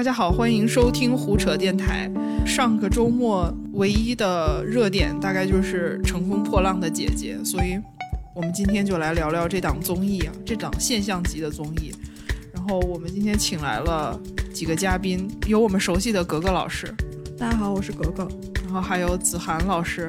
[0.00, 2.10] 大家好，欢迎收听胡扯电台。
[2.46, 7.78] 上个周末唯一的热点大概就是《乘风破浪的姐姐》，所以
[8.34, 11.92] 我们今天就来聊聊这档综艺啊，这档现象级的综艺。
[12.50, 14.18] 然后我们今天请来了
[14.54, 16.90] 几个嘉宾，有我们熟悉的格格老师，
[17.36, 18.26] 大家好，我是格格。
[18.64, 20.08] 然后还有子涵老师，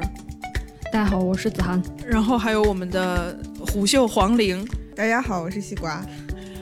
[0.90, 1.84] 大家好，我是子涵。
[2.08, 6.02] 然后还有我们的虎嗅黄玲，大家好，我是西瓜。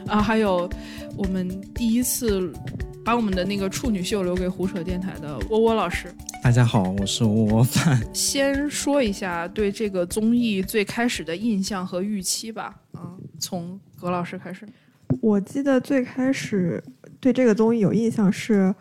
[0.08, 0.68] 啊，还有
[1.16, 2.52] 我们第一次
[3.10, 6.14] 把我们的那个处女秀留给胡扯电台的窝窝老师。
[6.44, 8.00] 大家好，我是窝窝范。
[8.14, 12.80] 先说一下对这个综艺最开始的印象和预期吧。
[12.92, 14.64] 啊，从葛老师开始。
[15.22, 16.84] 我记得最开始
[17.20, 18.72] 对这个综艺有印象是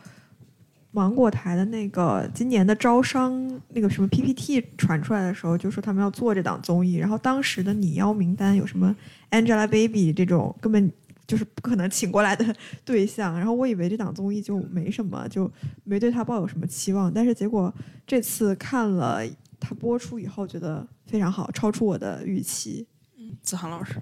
[0.91, 8.95] 芒果台的那个今年的招商那个什么 PPT 传出来的时候，就说他们要做这档综艺，然后当时的拟邀名单有什么
[9.31, 10.93] Angelababy 这种根本。
[11.29, 15.49] 就是不可能请过来的 对象，然后我以为这档综艺就没什么，就
[15.85, 17.13] 没对他抱有什么期望。
[17.13, 17.73] 但是结果
[18.07, 19.21] 这次看了
[19.61, 22.87] 他播出以后，觉得非常好，超出我的预期。
[23.19, 23.97] 嗯，子涵老师，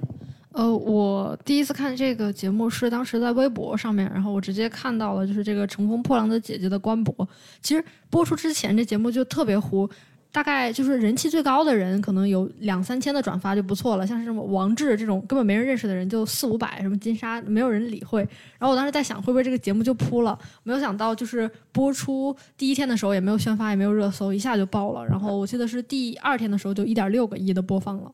[0.53, 7.29] 呃，我第一次看这个节目是当时在微博上面，然后我直接看到了就是这个《乘风破浪的姐姐》的官博。
[7.61, 9.91] 其实播出之前这节目就特别糊。
[10.33, 14.07] 大概就是人气最高的人，可能有两三千的转发就不错了。
[14.07, 18.21] 像是什么王志这种根本没人认识的人，就四五百；什么金莎，没有人理会。
[18.59, 20.39] 然后我当时在想，会不会这个节目就扑了？
[20.63, 25.03] 没有想到，就是播出第一天的时候也没有宣发，也没有热搜，一下就爆了。
[25.07, 28.13] 然后我记得是第二天的时候就一点六个亿的播放了，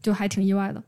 [0.00, 0.80] 就还挺意外的。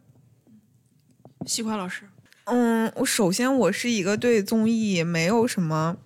[1.44, 2.04] 西瓜老师，
[2.44, 5.96] 嗯，我首先我是一个对综艺没有什么，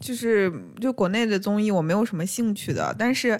[0.00, 3.38] 就是就国内的综艺我没有什么兴趣的，但是。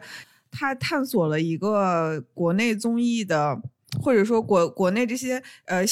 [0.51, 3.61] 他探索了一个国内综艺的，
[4.03, 5.85] 或者说国国内这些呃，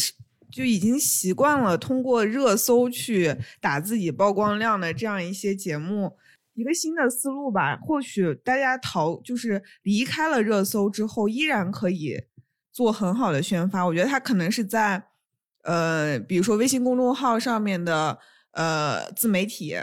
[0.51, 6.17] 就已经习惯了通过热搜去打自己曝光量的这样一些节目，
[6.55, 7.77] 一个新的思路吧。
[7.77, 12.23] 或许大家逃就是离开了热搜之后，依然可以
[12.73, 13.85] 做很好的宣发。
[13.85, 15.03] 我觉得他可能是在
[15.65, 18.19] 呃，比如说微信公众号上面的
[18.53, 19.77] 呃自媒体，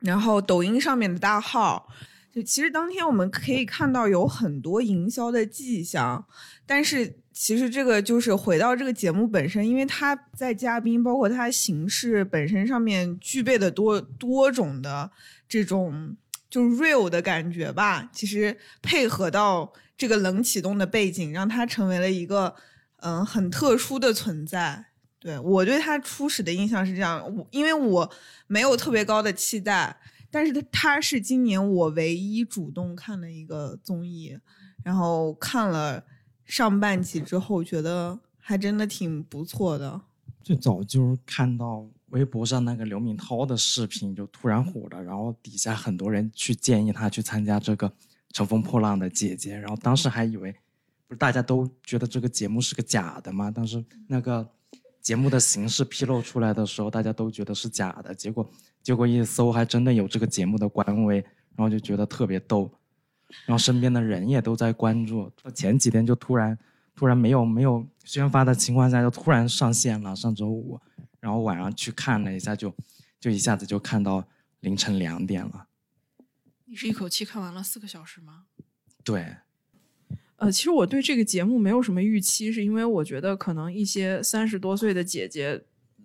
[0.00, 1.88] 然后抖音上面的大号。
[2.34, 6.26] 就其实当天我们可以看到有很多营销的迹象，
[6.66, 15.08] 但是其实这个就是回到这个节目本身，因为它在嘉宾包括它形式本身上面具备的多多种的
[15.48, 16.16] 这种
[16.50, 18.10] 就 real 的感觉吧。
[18.12, 22.52] 其实配合到这个冷启动的背景，让它成为了一个
[22.96, 24.86] 嗯很特殊的存在。
[25.20, 28.10] 对我对它初始的印象是这样，我因为我
[28.48, 29.96] 没有特别高的期待。
[30.34, 34.36] 但是它它是今年我唯一主动看的一个综艺，
[34.82, 36.04] 然后看了
[36.44, 40.00] 上半集之后，觉得还真的挺不错的。
[40.42, 47.88] 最早就是看到微博上那个刘敏涛的视频就突然火了，然后底下很多人去建议他去参加这个
[48.32, 50.52] 《乘风破浪的姐姐》，然后当时还以为
[51.06, 53.52] 不是大家都觉得这个节目是个假的吗？
[53.52, 54.50] 当时那个。
[55.04, 58.50] 节目的形式披露出来的时候，大家都觉得是假的，结果
[58.84, 62.70] 结果一搜还真的有这个节目的官微，然后就觉得特别逗，
[63.46, 65.32] 然后身边的人也都在关注。
[65.54, 66.56] 前几天就突然
[66.94, 70.78] 突然没有没有宣发的情况下，就突然上线了，上周五，
[71.18, 72.72] 然后晚上去看了一下，就
[73.18, 74.22] 就一下子就看到
[74.60, 75.66] 凌晨两点了。
[76.66, 78.44] 你是一口气看完了四个小时吗？
[79.02, 79.36] 对。
[80.36, 85.64] 呃，其实我对这个节目没有什么预期，是因为我觉得可能一些三十多岁的姐姐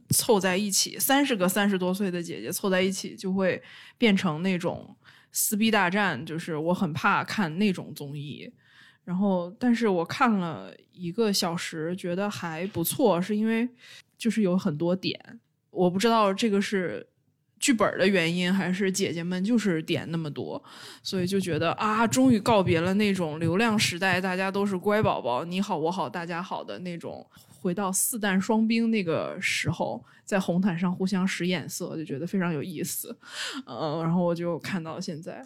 [0.09, 3.61] 凑在一起，三十个三十多岁的姐姐凑在一起，就会
[3.97, 4.95] 变成那种
[5.31, 8.51] 撕逼大战，就是我很怕看那种综艺。
[9.03, 13.67] 然后，但是我看了一个小时，觉得还不错，是因为
[14.17, 15.39] 就是有很多点，
[15.71, 17.07] 我不知道这个是。
[17.61, 20.63] 剧本的原因，还是姐姐们就是点那么多，
[21.03, 33.17] 所以就觉得啊，终于告别了那种流量时代，大家都是乖宝宝，你好我好大家好的那种，回到四弹双冰那个时候，在红毯上互相使眼色，就觉得非常有意思。
[33.65, 35.45] 嗯，然后我就看到现在，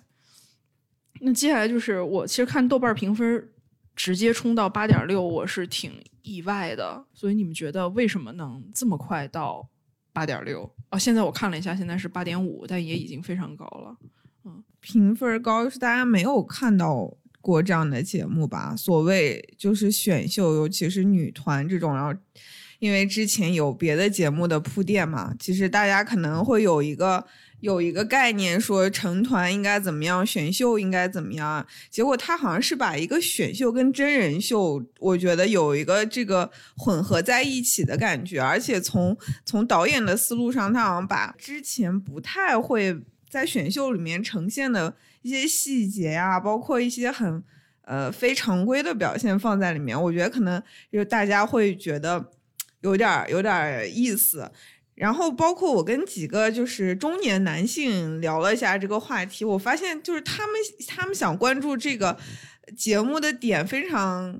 [1.21, 3.49] 那接下来就是我其实看豆瓣评分
[3.95, 7.05] 直接冲到八点六，我是挺意外的。
[7.13, 9.69] 所以你们觉得为什么能这么快到？
[10.15, 13.97] 八点六哦，现在我看了一下，现在是八点五，但也已经非常高了。
[14.43, 17.11] 嗯，评分高是大家没有看到
[17.43, 18.73] 过这样的节目吧？
[18.77, 22.17] 所谓就是选秀，尤其是女团这种，然后
[22.79, 27.25] 因为之前有别的节目的铺垫嘛，其实大家可能会有一个
[27.59, 42.97] 有一个概念说成团应该怎么样，选秀应该怎么样，结果他好像是把一个选秀跟真人秀，我觉得有一个这个混合在一起的感觉，而且从从导演的思路上，他好像把之前不太会
[43.29, 47.43] 在选秀里面呈现的一些细节呀、包括一些很
[47.81, 50.61] 呃非常规的表现放在里面，我觉得可能
[50.91, 52.23] 就大家会觉得
[52.81, 54.51] 有点有点意思。
[54.95, 60.55] 然后包括我跟几个就是中年男性聊了一下这个话题，我发现就是他们
[60.87, 62.15] 他们想关注这个
[62.77, 64.39] 节目的点非常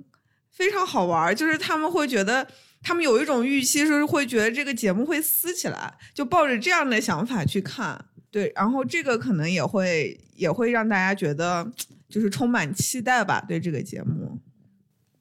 [0.51, 2.47] 非常好玩，就是他们会觉得
[2.83, 8.05] 他们有一种预期，就是会觉得这个节目会撕起来，就抱着这样的想法去看。
[8.33, 11.71] 对，然后这个可能也会也会让大家觉得
[12.09, 14.39] 就是充满期待吧，对这个节目。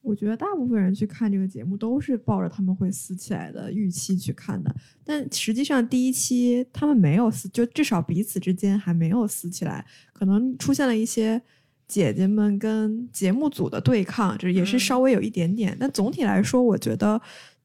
[0.01, 4.75] 我觉得大部分人去看这个节目都是抱着他们会撕起来的预期去看的，
[5.05, 11.43] 但实际上第一期他们没有撕，就至少彼此之间还没有撕起来，可能出现了一些
[11.87, 17.21] 姐姐们跟节目组的对抗，就是也是嗯稍微有一点点，但总体来说，我觉得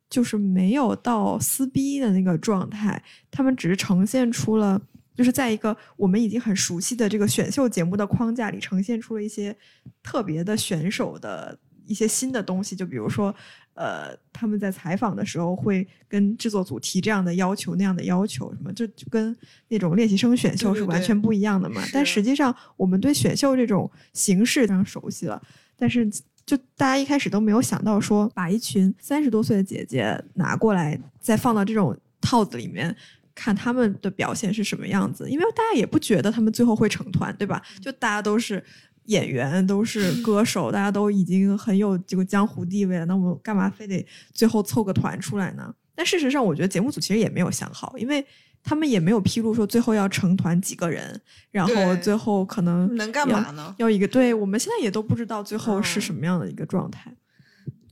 [0.09, 3.01] 就是没有到撕逼的那个状态，
[3.31, 4.81] 他们只是呈现出了。
[5.17, 9.57] 就是在一个我们已经很熟悉的这个选秀节目的框架里，呈现出了一些
[10.03, 13.33] 特别的选手的一些新的东西，就比如说，
[13.73, 19.35] 呃，他们在采访的时候会跟制作组提这样的要求、那样的要求，什么就就跟
[19.69, 21.81] 那种练习生选秀是完全不一样的嘛。
[21.91, 25.41] 但实际上，我们对选秀这种形式非常熟悉了，
[25.75, 26.07] 但是
[26.45, 32.95] 就大家一开始都没有想到说，把一群三十多岁的姐姐拿过来，再放到这种套子里面。
[33.37, 37.61] 看他们的表现是什么样子，因为大家也不觉得他们最后会成团，对吧？
[37.79, 38.61] 就大家都是
[39.05, 44.03] 演员，都是歌手，大家都已经很有这个江湖地位了，那我们干嘛非得
[44.33, 45.71] 最后凑个团出来呢？
[45.93, 48.25] 但事实上，我觉得节目组其实也没有想好，因为
[48.63, 53.73] 他们也没有披露说最后要成团几个人，然后最后可能能干嘛呢？
[53.77, 57.15] 要一个，对我们现在也都不知道最后是嗯什么样的一个状态。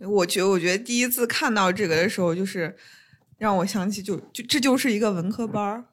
[0.01, 2.75] 我觉得，我觉得第一次看到这个的时候，就是
[3.37, 5.85] 让我想起就，就这就是一个文科班儿，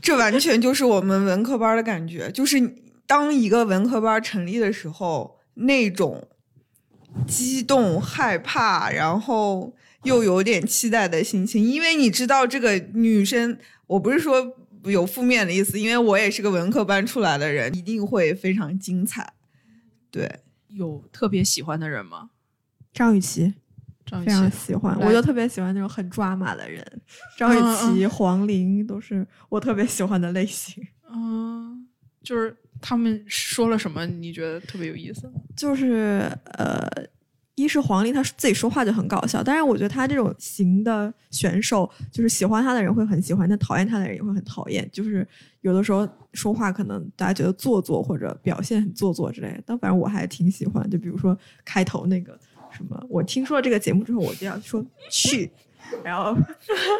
[0.00, 2.30] 这完全就是我们文科班的感觉。
[2.30, 2.76] 就是
[3.06, 6.28] 当一个文科班成立的时候，那种
[7.26, 9.74] 激动、害怕，然后
[10.04, 19.34] 又有点期待的心情，因为你知道这个女生，我不是说有负面的意思，因为我也是个文科班出来的人，一定会非常精彩。
[20.10, 22.30] 对，有特别喜欢的人吗？
[22.92, 23.54] 张雨绮
[24.10, 26.84] 非常，喜欢，我就特别喜欢那种很抓马的人，
[27.36, 30.82] 张雨嗯绮、黄龄都是我特别喜欢的类型。
[31.12, 31.86] 嗯，
[32.22, 35.30] 就是他们说了什么，你觉得特别有意思？
[35.56, 36.86] 就是呃，
[37.54, 44.88] 一是黄龄她自己说话就很搞笑，但是我觉得她这种型的选手，就是喜欢她的人会很喜欢，但讨厌她的人也会很讨厌。
[44.92, 45.26] 就是
[45.62, 50.88] 有的时候说话可能大家觉得做作或者表现很做作之类的，但反正我还挺喜欢。
[50.88, 52.38] 就比如说开头那个
[52.78, 55.50] 什么，我听说了这个节目之后，我就要说去。
[56.04, 56.36] 然后，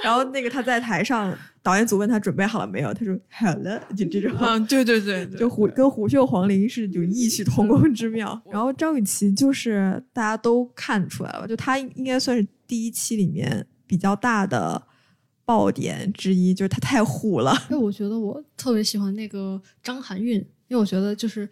[0.03, 4.33] 然后那个他在台上，导演组问他准备好了没有，他说好了，就这种。
[4.41, 8.41] 嗯，对对对对， 就虎跟虎嗅黄龄是有异曲同工之妙。
[8.51, 14.83] 然后张雨绮就是大家都看出来了，就她应该算是第一期里面比较大的
[15.45, 17.53] 爆点之一，就是她太虎了。
[17.71, 20.37] 因为我觉得我特别喜欢那个张含韵，
[20.69, 21.47] 因为我觉得就是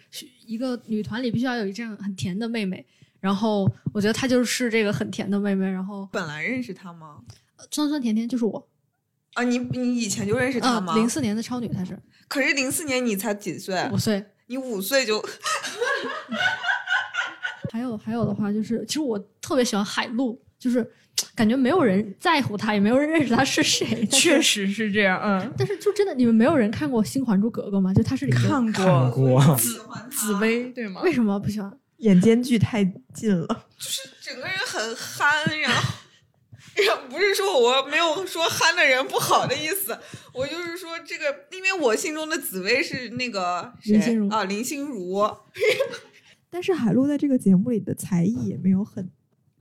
[0.47, 2.87] 一个女团里必须要有一这样很甜的妹妹，
[3.21, 7.19] 然后我觉得她就是这个很甜的妹妹，然后本来认识她吗？
[7.71, 8.69] 酸酸甜甜就是我，
[9.35, 10.95] 啊，你你以前就认识她啊，吗？
[10.95, 13.97] 零四年的超女她是可是零四年你才几岁五？
[13.99, 14.25] 岁。
[14.49, 15.21] 你五岁就
[17.73, 20.89] 还有还有的话就是，其实我特别喜欢海陆，就是
[21.35, 24.07] 感觉没有人在乎她，也没有人认识她是谁。
[24.07, 25.21] 确，实是这样。
[25.21, 27.93] 嗯，但是就真的你们没有人看过《新还珠格格》吗？
[27.93, 28.41] 就她是里面
[28.73, 29.81] 看过， 紫
[30.11, 31.01] 紫薇对吗？
[31.03, 31.77] 为什么不喜欢？
[31.99, 32.85] 眼间距太
[33.15, 35.95] 近了，就是整个人很憨，然后。
[36.87, 39.99] 然后不是说我没有说憨的人不好的意思，
[40.35, 45.37] 我就是说这个，因为我心中的紫薇是那个谁林心如啊，林心如。
[46.51, 49.11] 但是海璐在这个节目里的才艺也没有很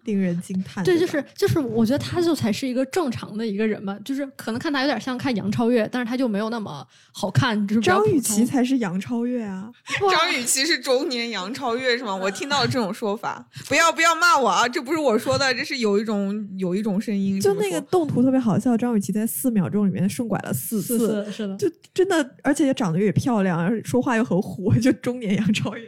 [0.06, 0.84] 令人惊叹。
[0.84, 9.70] 对，就是就是，我觉得他就才是一个正常的一个人吧，就是可能看他有点像看杨超越，但是他就没有那么好看，张雨绮才是杨超越啊！
[10.12, 12.16] 张雨绮是中年杨超越是吗？
[12.16, 14.68] 我听到了这种说法，不要不要骂我啊！
[14.68, 25.84] 这不是我说的，这是有一种有一种声音就那个动图特别好笑，张雨绮在四秒钟里面顺拐了四次，的，是的，就真的，而且也长得也漂亮，而且说话又很虎，就中年杨超越。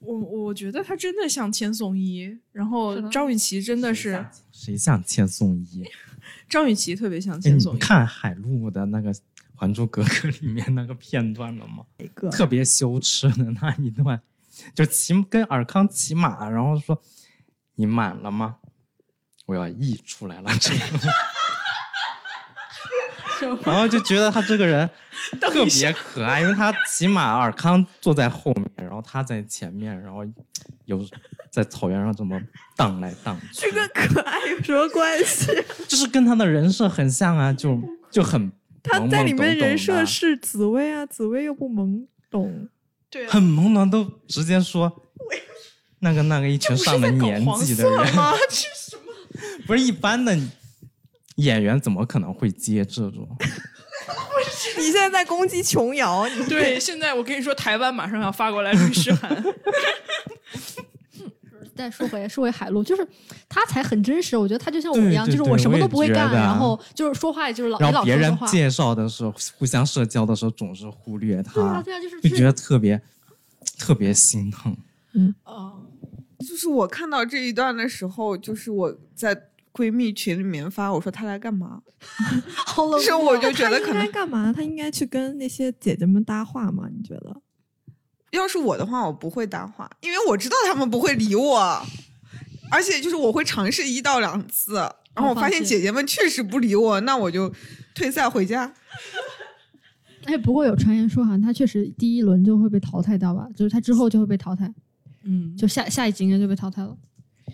[0.00, 5.84] 我我觉得他真的像千颂伊，然后张雨绮真的是谁像千颂伊？
[6.48, 7.74] 张雨绮特别像哎，千颂伊。
[7.74, 9.14] 你看海陆的那个
[9.54, 10.08] 还珠格格》
[10.40, 11.84] 里面那个片段了吗？
[11.98, 14.20] 一个 特别羞耻的那一段，
[14.74, 17.00] 就骑跟尔康骑马，然后说
[17.76, 18.56] ：“你满了吗？
[19.46, 21.08] 我要溢出来了。”这个，
[23.64, 24.88] 然后就觉得他这个人
[25.40, 30.20] 特别可爱，因为他骑马，尔康坐在后面，然后他在前面，然后
[30.84, 31.04] 有
[31.50, 32.40] 在草原上这么
[32.76, 35.46] 荡来荡去，这个可爱有什么关系？
[35.88, 37.80] 就是跟他的人设很像啊，就
[38.10, 38.50] 就很
[38.82, 42.68] 他在里面人设是紫薇啊，紫薇又不懵懂，
[43.10, 44.90] 对啊，很懵懂，都直接说
[46.00, 48.32] 那个那个一群上了年纪的人，吗？
[48.48, 49.02] 这什么？
[49.66, 50.36] 不是一般的
[51.40, 53.28] 演员怎么可能会接这种？
[54.78, 59.42] 你现在在攻击琼瑶，你对，现在我跟你说，台湾马上要发过来律师函。
[61.76, 63.06] 再说回说回海陆，就是
[63.48, 64.36] 他才很真实。
[64.36, 68.14] 我觉得他就像我对一样，对对就是我什么都不会干，然后就是说话也就是老然后别。
[68.14, 73.00] 人介绍的时候，互相社交的时候总是忽略他对啊，他，对啊，就是就觉得特别
[73.78, 74.76] 特别心疼。
[75.14, 75.80] 嗯哦，
[76.40, 79.34] 就是我看到这一段的时候，就是我在
[79.72, 81.80] 闺蜜群里面发，我说她来干嘛？
[82.66, 84.52] 好冷 是我就觉得他应该可能，干嘛？
[84.52, 86.88] 她应该去跟那些姐姐们搭话吗？
[86.94, 87.40] 你觉得？
[88.32, 91.82] 要是我的话，我不会搭话，因为我知道他们不会理我，
[92.70, 94.74] 而且就是我会尝试一到两次，
[95.14, 97.52] 然后我发现姐姐们确实不理我，那我就
[97.94, 98.72] 退赛回家。
[100.26, 103.48] 哎，不过有传言说，好像他确实第一轮就会被淘汰掉吧？
[103.56, 104.72] 就是他之后就会被淘汰，
[105.24, 106.96] 嗯，就下下一集应该就被淘汰了。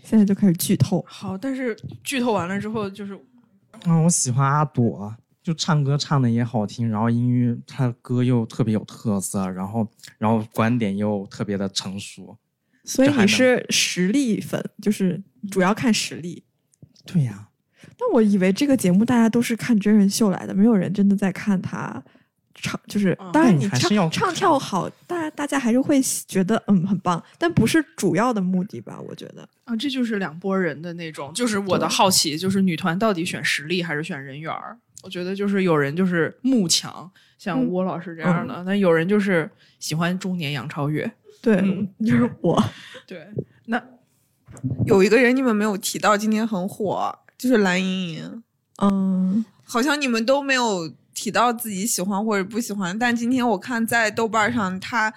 [0.02, 3.18] 现在就开始剧透，好，但是剧透完了之后，就是
[3.84, 9.86] 嗯，我喜欢阿朵，就唱歌唱的也好听，然后音乐他的歌又特别有特色，然后
[10.18, 12.36] 然后观点又特别的成熟。
[12.84, 16.44] 所以你是实力粉，就是主要看实力。
[17.04, 17.48] 对呀、
[17.98, 22.02] 但我以为这个节目大家都是看真人秀来的，没有人真的在看他
[22.62, 22.80] 唱。
[22.86, 28.98] 就是嗯当然那你你还是唱唱跳好，大家大家还是会觉得嗯很棒，但不是主要的目的吧？
[29.08, 29.48] 我觉得。
[29.64, 34.76] 啊，这就是两拨人的那种，就是我的好奇，就是女团到底选实力还是选人缘儿？
[35.02, 37.08] 我觉得就是有人就是慕强，
[37.38, 39.48] 像嗯郭老师这样的，那、有人就是
[39.78, 41.10] 喜欢中年杨超越。
[41.42, 42.60] 对，嗯 就是我。
[43.06, 43.28] 对，
[43.66, 43.80] 那
[44.86, 48.42] 有一个人你们没有提到，今天很火，就是蓝盈莹，
[48.82, 55.12] 嗯，好像你们都没有提到自己喜欢或者不喜欢，但今天我看在豆瓣上，它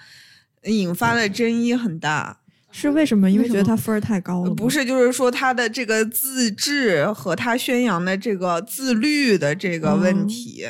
[0.64, 2.38] 引发的争议很大。
[2.72, 3.28] 是为什么？
[3.28, 4.54] 因为觉得他分儿太高了。
[4.54, 10.66] 不是，就是说他的这个自制和他宣扬的这个自律的这个问嗯题。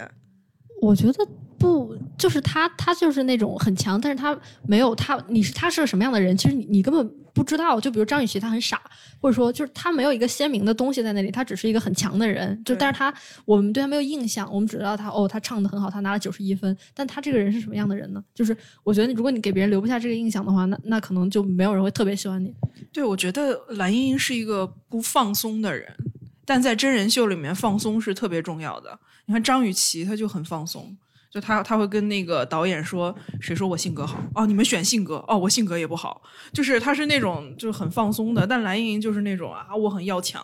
[0.80, 1.28] 我觉得
[1.60, 4.36] 不，就是他，他就是那种很强，但是他
[4.66, 7.78] 没有他，你是他是个什么样的人，其实你你根本不知道。
[7.78, 8.80] 就比如张雨绮，他很傻，
[9.20, 12.58] 或者说就是他没有一个鲜明的东西在那里，他只是一个很强的人。
[12.64, 13.12] 就但是他
[13.44, 16.74] 我们对他没有印象，我们只知道他哦，他唱的很好，他拿了九十一分。
[16.94, 18.24] 但他这个人是什么样的人呢？
[18.34, 22.54] 就是我觉得如果你给别人留不下这个印象的话，那那可能就没有人会特别喜欢你。
[22.90, 25.94] 对我觉得蓝盈莹是一个不放松的人，
[26.46, 28.98] 但在真人秀里面放松是特别重要的。
[29.26, 30.96] 你看张雨绮，她就很放松。
[31.30, 34.20] 就他他会跟那个导演说：“谁说我性格好？
[34.34, 36.20] 哦，你们选性格，哦，我性格也不好。”
[36.52, 40.42] 就是他是那种就是很放松的，但蓝盈莹就是那种啊，我很要强。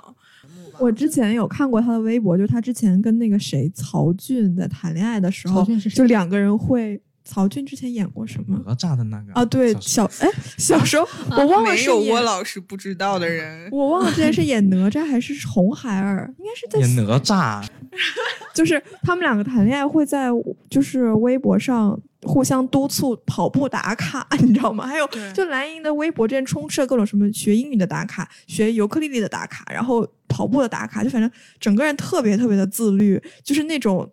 [0.79, 7.01] 我之前有看过他的微博，就是他之前跟那个谁曹骏在谈恋爱的时候就两个人会。
[7.29, 9.45] 曹骏之前演过什么哪吒的那个啊？
[9.47, 17.67] 对，小小哎，小时候我忘了没有我老师不知道的人，我忘了之前是演哪吒还是红孩儿，应该是在演哪吒，
[18.55, 20.29] 就是他们两个谈恋爱会在
[20.71, 24.87] 就是微博上互相督促跑步打卡，你知道吗？
[24.87, 34.11] 还有就蓝莹的微博之前充斥了各种什么学英语的打卡、学尤克里里的打卡，然后跑步的打卡，就反正整个人特别特别的自律，就是那种。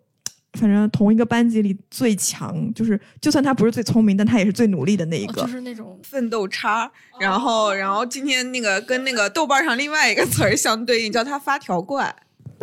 [0.54, 5.42] 反正同一个班级里最强，就是就算他不是最聪明，但他也是最努力的那一个。
[5.42, 6.88] 哦就是那种奋斗叉。
[7.18, 12.14] 然后，然后今天那个跟那个豆瓣上另外一个词儿相对应，叫他发条怪。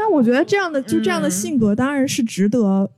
[0.01, 1.31] 但我觉得这样的就这样的嗯。
[1.31, 2.89] 性格当然是值得，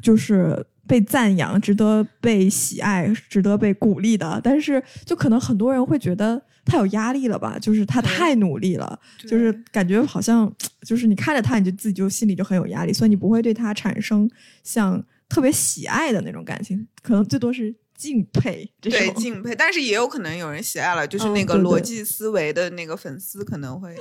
[0.00, 4.40] 就是被赞扬、值得被喜爱、值得被鼓励的。
[4.42, 8.98] 但是就可能很多人会觉得他有压力了吧，就是他太努力了，
[9.28, 10.50] 就是感觉好像
[10.86, 14.26] 就是你看着他，你就自己就心里就很有压力，所以你不会对他产生
[14.62, 18.70] 像特别喜爱的那种感情，可能最多是敬佩。
[18.80, 21.70] 对，敬佩，但是也有可能有人喜爱了，就是嗯那个对对。
[21.70, 23.94] 逻辑思维的那个粉丝可能会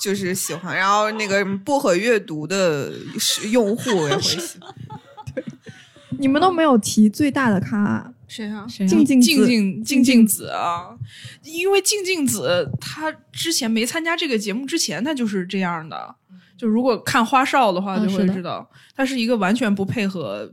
[0.00, 4.74] 就是喜欢，然后那个薄荷阅读的是用户 也会喜欢。
[6.18, 8.66] 你们都没有提最大的咖，谁啊？
[8.68, 8.88] 谁啊？
[8.88, 9.46] 静静静子。
[9.46, 10.96] 静静静子啊，
[11.42, 16.14] 因为静静子她之前没参加这个节目之前，她就是这样的。
[16.56, 20.50] 就如果看花少的话，就会知道，她是一个完全不配合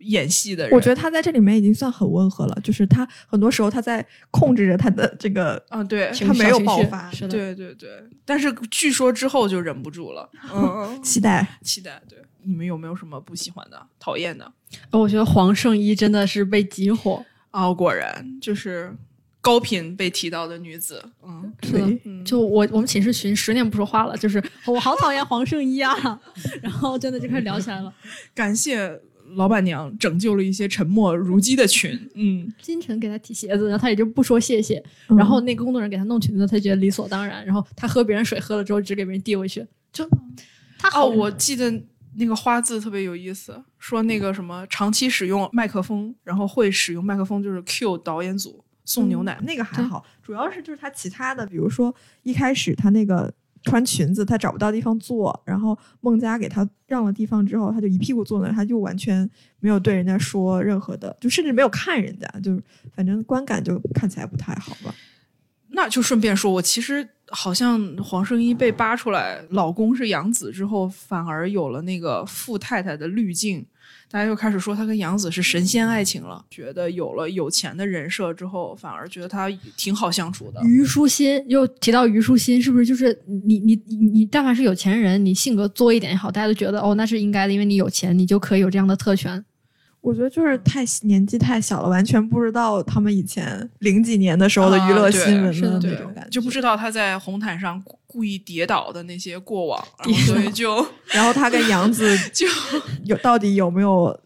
[0.00, 0.72] 演戏的人。
[0.74, 7.88] 我觉得他在这里面已经算很温和了，就是他很多时候他在控制着他的这个，嗯，对，他没有爆发是的，对对对。
[8.24, 12.00] 但是据说之后就忍不住了，嗯， 期待期待。
[12.08, 14.52] 对，你们有没有什么不喜欢的、讨厌的？
[14.92, 18.94] 我觉得黄圣依真的是被激火啊，果然就是
[19.40, 21.02] 高频被提到的女子。
[21.22, 22.24] 嗯，是的。
[22.24, 26.20] 就我我们寝室群十年不说话了，就是我好讨厌黄圣依啊，
[26.62, 27.92] 然后真的就开始聊起来了。
[28.34, 29.00] 感谢。
[29.36, 34.82] 老板娘拯救了一些沉默如鸡的群，嗯，金晨给他提鞋子，然后他也就不说谢谢，
[35.16, 40.08] 然后那个工作人员给他弄裙子，他觉得理所当然，然后他喝别人水喝了之后只给别人递回去，就
[40.78, 41.70] 他哦，我记得
[42.16, 53.32] 那个花字特别有意思，说那个什么长期使用麦克风，然后会使用麦克风就是 Q 导演组送牛奶，那个还好，主要是就是他其他的，比如说一开始他那个。
[53.62, 59.28] 穿裙子，她找不到地方坐，然后孟佳给她让了地方之后，她就一屁股坐那，她就完全
[59.60, 62.62] 没有对人家说任何的，就甚至没有看人家，就是
[62.94, 64.94] 反正观感就看起来不太好吧。
[65.72, 73.64] 那就顺便说，我其实好像黄圣依被扒出来老公是杨紫之后，反而有了那个富太太的滤镜。
[74.12, 80.60] 大家又开始说他跟杨紫是神仙爱情了，觉得有了有钱的人设之后，反而觉得他挺好相处的。
[80.62, 89.44] 虞书欣又提到虞书欣，是不是就是你你你你，但凡是有钱人，你性格作一点也好，大家都觉得哦，那是应该的，因为你有钱，你就可以有这样的特权。
[90.00, 99.84] 我觉得就是太年纪太小了，完全不知道他们以前零几年的时候的娱乐新闻的那种感觉，就不知道他在红毯上故意跌倒的那些过往，
[100.26, 102.46] 所以就然后他跟杨紫 就
[103.04, 104.18] 有到底有没有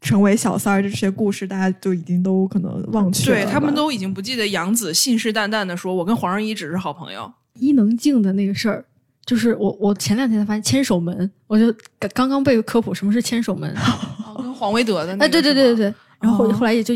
[0.00, 8.84] 成为小三儿这些故事，大家就已经都可能忘却了，对他们都已经不记得杨紫信誓旦旦的说：“我跟黄圣依只是好朋友。”伊能静的那个事儿。
[9.26, 11.74] 就是我，我前两天才发现千手门，我就
[12.12, 14.23] 刚刚被科普什么是千手门， 跟
[14.64, 16.94] 黄维德的那，哎，对对对对对，然后后后来也就，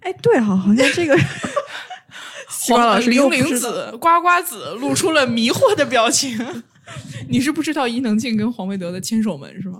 [0.00, 1.14] 哎，对哈，好像这个，
[2.66, 6.38] 黄老师零零子呱呱子露出了迷惑的表情，
[7.28, 9.78] 你是不知道伊能静跟黄维德的牵手门是吗？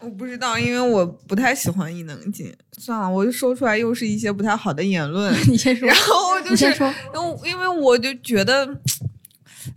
[0.00, 2.54] 我不知道，因为我不太喜欢伊能静。
[2.76, 8.68] 算了，我就说出来又是一些不太好的言论， 你先说，然后就是，因为因为我就觉得。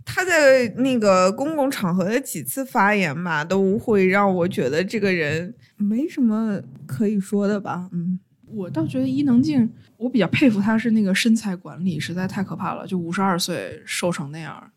[0.04, 7.88] 他在那个公共场合的几次发言吧，都会让我觉得这个人没什么可以说的吧。
[7.92, 14.70] 嗯，我倒觉得伊能静，我比较佩服他是那个身材管理实在太可怕了，就五十二岁瘦成那样。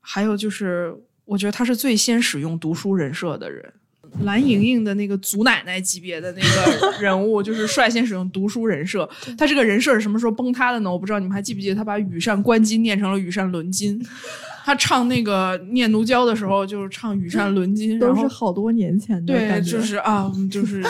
[0.00, 3.72] 还有就是，我觉得他是最先使用读书人设的人。
[4.22, 9.08] 蓝莹莹的那个祖奶奶级别的那个 人物，就是率先使用读书人设。
[9.38, 10.90] 他这个人设是什么时候崩塌的呢？
[10.90, 14.00] 我不知道你们还记不记得，他把羽扇纶巾念成了羽扇纶巾。
[14.62, 19.32] 他唱那个念奴娇的时候，就是唱羽扇纶巾，都是好多年前的。
[19.32, 20.84] 对，就是啊，就是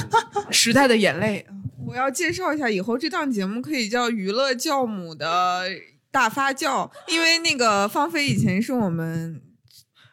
[0.51, 1.47] 时代的眼泪。
[1.87, 5.63] 我要介绍一下，以后这档节目可以叫《娱乐教母的
[6.11, 9.41] 大发酵》，因为那个芳菲以前是我们。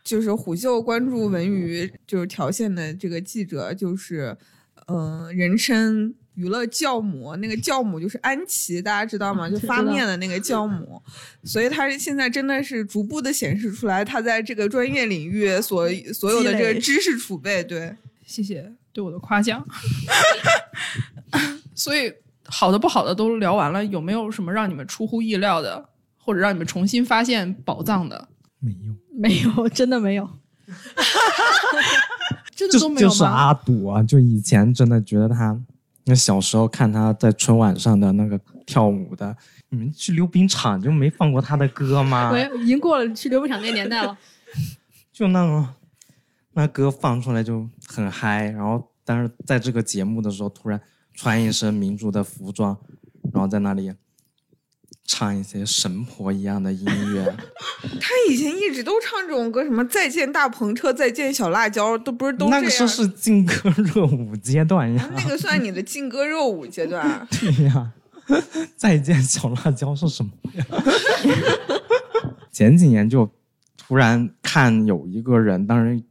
[0.07, 4.37] 就是虎嗅关注文娱就是条线的这个记者，就是
[4.87, 7.35] 嗯，人称娱乐教母。
[7.35, 9.49] 那个教母就是安琪，大家知道吗？
[9.49, 11.01] 就发面的那个教母。
[11.43, 17.61] 所以他现在真的是逐步的显示出来，他在这个专业领域所所有的这个知识储备。
[17.61, 17.93] 对，
[18.25, 19.67] 谢谢对我的夸奖。
[21.75, 22.13] 所以
[22.45, 28.29] 好的不好的都聊完了，有没有什么让你们出乎意料的，或者让你们重新发现宝藏的？
[28.59, 28.95] 没有。
[29.19, 30.29] 没有，真的没有，
[32.55, 35.59] 真的都没有就是阿朵啊，就以前真的觉得他，
[36.05, 39.35] 那小时候看他在春晚上的那个跳舞的，
[39.69, 42.31] 你们去溜冰场就没放过他的歌吗？
[42.31, 44.15] 没，已经过了去溜冰场那年代了。
[45.11, 45.67] 就那个，
[46.53, 50.79] 那歌放出来就很嗨，然后但是在这个节目的时候，突然
[51.15, 52.77] 穿一身民族的服装，
[53.33, 53.91] 然后在那里。
[55.09, 57.23] 唱一些神婆一样的音乐，
[58.01, 67.25] 他以前一直都唱这种歌，什么再见大篷车，再见小辣椒，都不是都那个时候是劲歌热舞阶段呀， 那个算你的劲歌热舞阶段？
[67.31, 67.93] 对呀，
[68.75, 70.65] 再见小辣椒是什么呀？
[72.51, 73.29] 前几年就
[73.77, 76.03] 突然看有一个人，当然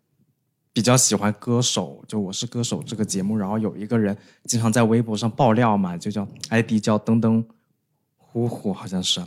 [0.72, 7.44] 比较喜欢歌手，就我是歌手这个节目，然后有一个人经常在微博上爆料嘛，就叫 ID 叫噔噔。
[8.37, 9.18] 呼呼，好像是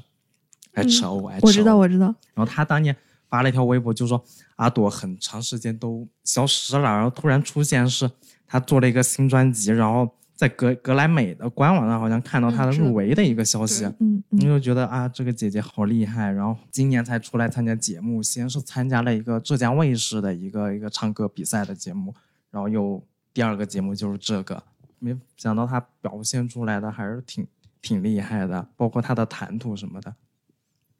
[0.73, 2.05] ，H O H，我知道，我知道。
[2.35, 2.95] 然后他当年
[3.27, 4.23] 发了一条微博，就说
[4.57, 8.07] 阿朵很长时间都消失了，然后突然出现，是
[8.45, 16.31] 他做了一个新专辑，然后在格格莱美的官网上好像看到他的入围的一个消息，嗯，你就觉得啊，这个姐姐好厉害。
[16.31, 22.13] 然后今年才出来参加节目，先是参加了一个浙江卫视的一个一个唱歌比赛的节目，
[22.51, 24.61] 然后又第二个节目就是这个。
[25.01, 27.47] 没想到他表现出来的还是挺
[27.81, 30.15] 挺厉害的，包括他的谈吐什么的。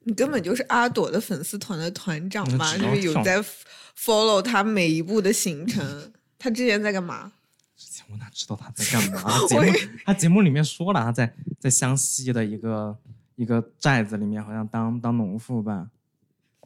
[0.04, 3.44] 你根本就是阿朵的粉丝团的团长嘛，就是有在
[3.98, 6.13] follow 他每一步的行程。
[6.38, 7.34] 他之前在干嘛？
[7.76, 9.22] 之前我哪知道他在干嘛？
[9.22, 12.98] 他节目他节目里面说了，他在在湘西的一个
[13.36, 15.89] 一个寨子里面，好像当当农妇吧。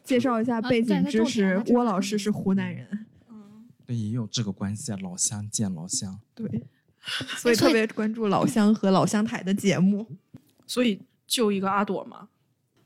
[0.04, 3.06] 介绍一下背景知识郭老师是湖南人，
[3.86, 6.19] 对，也有这个关系啊，老乡见老乡。
[6.36, 6.63] 对，
[7.37, 10.07] 所以特别关注老乡和老乡台的节目。
[10.65, 12.29] 所以就一个阿朵嘛，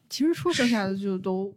[0.10, 1.54] 其实说剩下的就都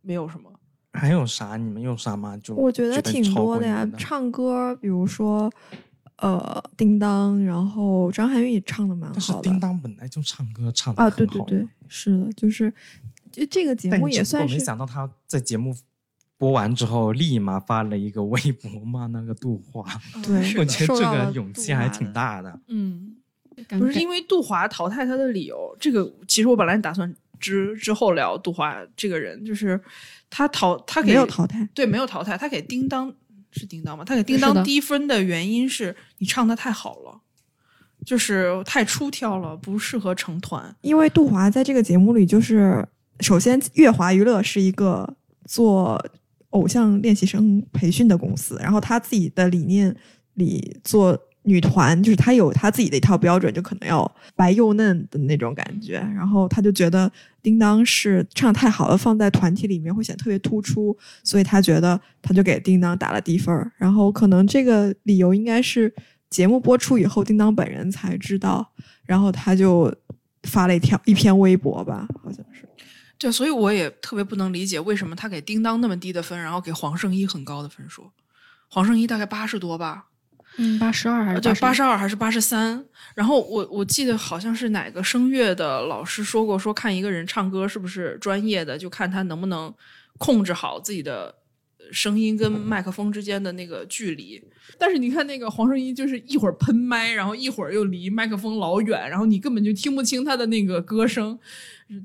[0.00, 0.50] 没有什么。
[0.94, 1.56] 还有啥？
[1.56, 2.36] 你们有啥吗？
[2.38, 5.52] 就我觉得挺多的呀唱歌，比如说
[6.16, 12.72] 呃叮当，然后张含韵也唱的蛮但是好叮当本来就唱歌唱的啊，对对对，是的，就是
[13.30, 15.76] 就这个节目也算是想到他在节目
[16.38, 19.84] 播完之后，立马发了一个微博骂，那个杜华，
[20.22, 22.60] 对我觉得这个勇气还挺大的。
[22.68, 23.16] 嗯，
[23.70, 29.80] 不是因为杜华淘汰他的理由，这个其实我本来打算之之后聊杜华这个人，就是
[30.30, 33.12] 他淘他给没有淘汰，对没有淘汰，他给叮当
[33.50, 34.04] 是叮当吗？
[34.04, 37.20] 他给叮当低分的原因是你唱的太好了，
[38.04, 40.76] 就是太出挑了，不适合成团。
[40.82, 42.86] 因为杜华在这个节目里，就是
[43.18, 46.00] 首先乐华娱乐是一个做
[46.50, 49.94] 偶像练习生培训的公司，然后他自己的理念
[50.34, 57.10] 里做女团，就是他有他自己的一套标准，就可能要白又嫩的那种感觉，然后他就觉得
[57.42, 65.92] 叮当是唱太好了，放在团体里面会显得特别突出，所以他觉得他就给叮当打了低分儿，然后可能这个理由应该是
[66.28, 68.70] 节目播出以后，叮当本人才知道，
[69.06, 69.90] 然后他就
[70.42, 72.67] 发了一条一篇微博吧，好像是。
[73.18, 78.08] 对，所以我也特别不能理解为什么他给叮当那么低的分，然后给黄圣依很高的分数。
[78.68, 80.06] 黄圣依大概八十多吧，
[80.56, 82.84] 嗯八十二还是对，八十十二还是八十三。
[83.14, 89.74] 然后我我记得好像是哪个声乐的老师说过，说看一个人唱歌是不是专业的，就看他能不能
[90.18, 91.34] 控制好自己的
[91.90, 94.40] 声音跟麦克风之间的那个距离。
[94.78, 101.36] 但是你看那个黄圣依，就是一会儿喷麦，然后一会儿又离麦克风老远，然后你根本就听不清他的那个歌声。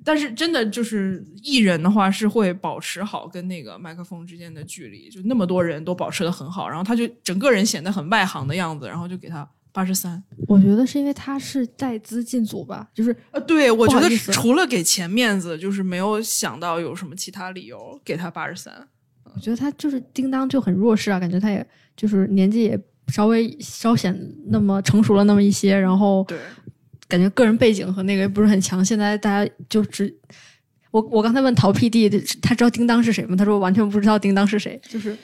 [0.04, 10.24] 但是真的就是艺人的话是会保持好跟那个麦克风之间的距离，就那么多人都保持的很好，然后他就整个人显得很外行的样子，然后就给他八十三。
[10.48, 18.88] 我觉得是因为他是带资进组吧，就是呃，对，我觉得除了给钱面子，就是没有想到有什么其他理由给他八十三。
[19.36, 21.65] 我觉得他就是叮当就很弱势啊，感觉他也
[21.98, 24.15] 就是年纪也稍微稍显
[24.48, 26.38] 那么成熟了那么一些，然后对，
[27.13, 28.84] 感觉个人背景和那个也不是很强。
[28.84, 30.12] 现在大家就只
[30.89, 32.10] 我我刚才问陶 PD，
[32.41, 33.36] 他知道叮当是谁吗？
[33.36, 35.15] 他说完全不知道叮当是谁，就是有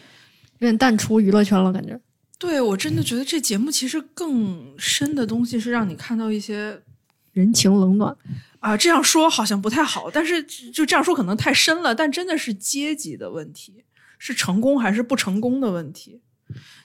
[0.59, 1.99] 点淡出娱乐圈了，感觉。
[2.37, 6.79] 对我真的觉得这节目其实更深的东西是让你看到一些
[7.33, 8.15] 人情冷暖，
[8.59, 13.83] 啊，这样说好像不太好，但是就这样说可能太深了，但真的是阶级的问题，
[14.19, 16.21] 是成功还是不成功的问题。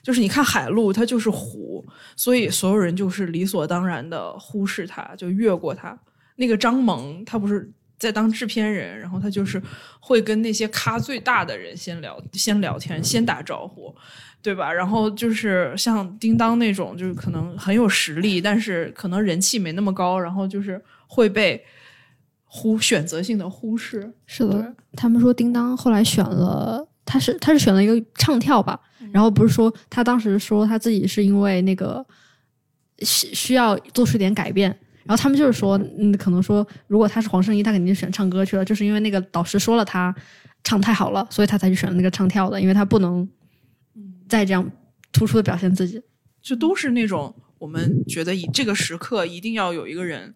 [0.03, 5.97] 就是你看海陆，他就是虎，所以所有人就是理所当然的忽视他，就越过他。
[6.35, 9.61] 那个张萌，他不是在当制片人，然后他就是
[9.99, 13.95] 会跟那些咖最大的人先聊，先聊天，先打招呼，
[14.41, 14.71] 对吧？
[14.71, 21.63] 然后就是像叮当那种，就是可能很有实力，但是可能人气没那么高，然后就是会被
[22.43, 24.13] 忽选择性的忽视。
[24.25, 29.09] 是的，他们说叮当后来选了，他是他是选了一个唱跳吧，嗯。
[29.13, 32.05] 然后不是说他当时说他自己是因为那个
[32.99, 34.69] 需需要做出一点改变，
[35.03, 40.13] 然后他们就是说，嗯，可能说如果他是黄圣依，他肯定选唱歌去了，就是因为那个导师说了他
[40.63, 43.27] 唱太好了，所以他才去选那个唱跳的，因为他不能
[44.27, 44.69] 再这样
[45.11, 46.01] 突出的表现自己。
[46.41, 50.33] 就都是那种我们觉得以这个时刻一定要有一个人，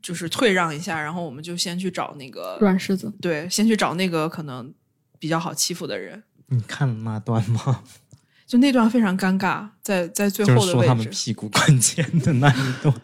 [0.00, 4.72] 就是退让一下，然后我们就先去找那个软柿子，对，先去找那个可能
[5.20, 6.20] 比较好欺负的人。
[6.48, 7.84] 你看了那段吗？
[8.44, 12.90] 就那段非常尴尬，在在最后的位是说他们置，屁股关键的那一段，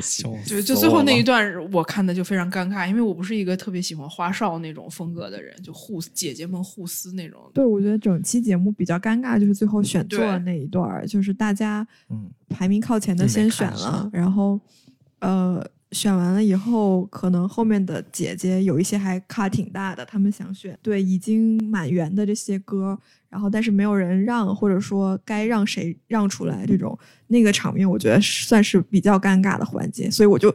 [0.00, 7.50] 笑死就就最后那一段，我看的就非常尴尬，因为我不是一个特别喜欢花哨那种风格的人，就互姐姐们互撕那种。
[7.52, 14.60] 对，我觉得整期节目比较尴尬，就是最后选座的那一段，就是大家嗯，排名靠前的先选了，然后
[15.18, 30.54] 呃选完了以后，可能后面的姐姐有一些还卡挺大的，他们想选对已经满员的这些歌，然后但是没有人让，或者说该让谁让出来这种那个场面，我觉得算是比较尴尬的环节，所以我就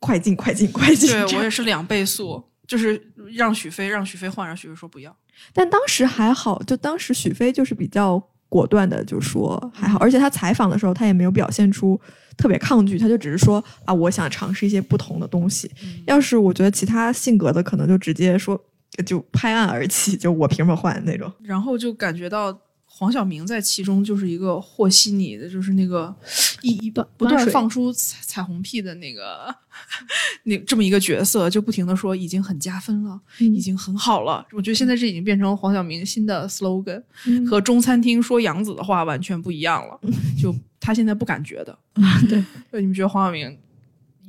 [0.00, 1.08] 快进快进快进。
[1.08, 3.00] 对我也是两倍速，就是
[3.32, 5.16] 让许飞让许飞换，让许飞说不要。
[5.54, 12.00] 但当时还好，就当时许飞就是比较果断的就说还好，而且他采访的时候他也没有表现出
[12.36, 15.70] 特别抗拒，他就只是说啊，我想尝试一些不同的东西。
[16.06, 18.60] 要是我觉得其他性格的，可能就直接说
[19.04, 21.32] 就拍案而起，就我凭什么换那种。
[21.42, 22.56] 然后就感觉到
[22.98, 26.14] 黄晓明在其中就是一个和稀泥的，就是那个
[26.62, 29.54] 一一端不断放出彩彩虹屁的那个
[30.44, 34.46] 那这么一个角色，就不停的说已经很加分了，已经很好了。
[34.52, 37.02] 我觉得现在这已经变成黄晓明新的 slogan，、
[37.46, 40.00] 和中餐厅说杨紫的话完全不一样了。
[40.40, 41.78] 就他现在不敢觉得，
[42.30, 43.58] 对，对，你们觉得黄晓明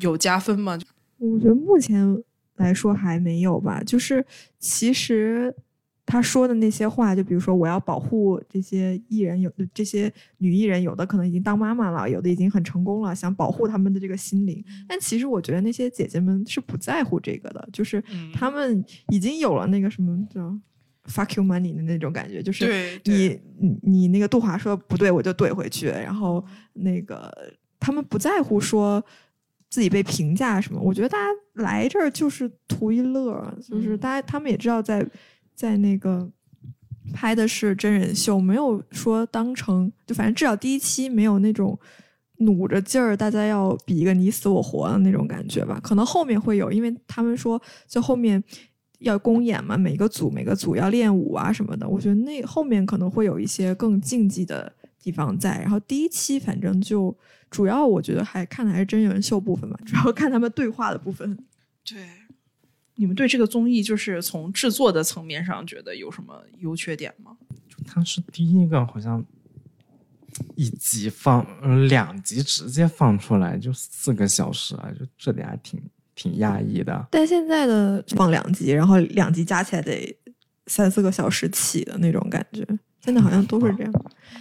[0.02, 0.78] 有加分吗？
[1.20, 2.22] 我觉得目前
[2.58, 4.26] 来说还没有吧，就是
[4.60, 5.56] 其实
[6.10, 14.64] 他说的那些话，就比如说我要保护这些艺人，有的这些女艺人，有的可能已经当妈妈了，有的已经很成功了，想保护他们的这个心灵。
[14.88, 20.58] 但其实我觉得那些姐姐们是不在乎这个的，就是嗯她们已经有了那个什么叫
[21.08, 26.42] fuck you money 的那种感觉，就是你你你那个杜华说不对，我就怼回去，然后
[26.72, 27.30] 那个
[27.82, 29.04] 他们不在乎说
[29.70, 30.80] 自己被评价什么。
[30.80, 35.06] 我觉得大家来这儿就是图一乐，就是嗯大家他们也知道在
[35.58, 36.32] 在那个
[37.14, 41.78] 拍的是真人秀，没有说当成就反正至少第一期没有那种。
[42.40, 45.80] 努着劲儿，大家要比一个你死我活的那种感觉吧。
[45.82, 48.44] 可能后面会有，因为他们说就后面
[49.00, 51.90] 要公演嘛，每个组每个组要练舞啊什么的。
[51.90, 55.60] 我觉得那后面可能会有一些更竞技的地方在。
[55.62, 57.18] 然后第一期反正就
[57.50, 61.36] 主要我觉得还看的还是真人秀部分吧，主要看他们对话的部分。
[61.84, 61.98] 对，
[62.98, 67.38] 你们对这个综艺就是从制作的层面上觉得有什么优缺点吗？
[67.86, 69.24] 他是第一个好像
[70.56, 75.80] 一集放呃两集直接放出来就四个小时啊，就这点还挺
[76.16, 77.08] 挺压抑的。
[77.12, 80.18] 但现在的放两集，然后两集加起来得
[80.66, 82.68] 三四个小时起的那种感觉。
[83.00, 83.94] 现在好像都是这样，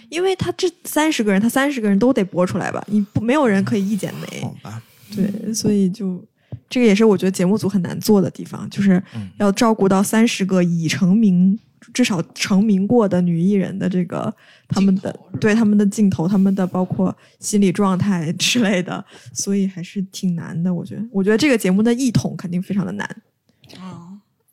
[0.08, 2.82] 因为他这三十个人，他三十个人都得播出来吧？
[2.88, 4.40] 你不没有人可以一剪没。
[4.40, 4.82] 好吧，
[5.14, 6.24] 对，所以就
[6.68, 11.58] 这个也是我觉得节目组很难做的地方，就是嗯要照顾到三十个已成名、
[11.94, 14.34] 至少成名过的女艺人的这个
[14.68, 20.72] 他们的对他们的镜头、他们的包括心理状态 之类的，所以还是挺难的。
[20.72, 23.08] 我觉得，我觉得这个节目的一统肯定非常的难。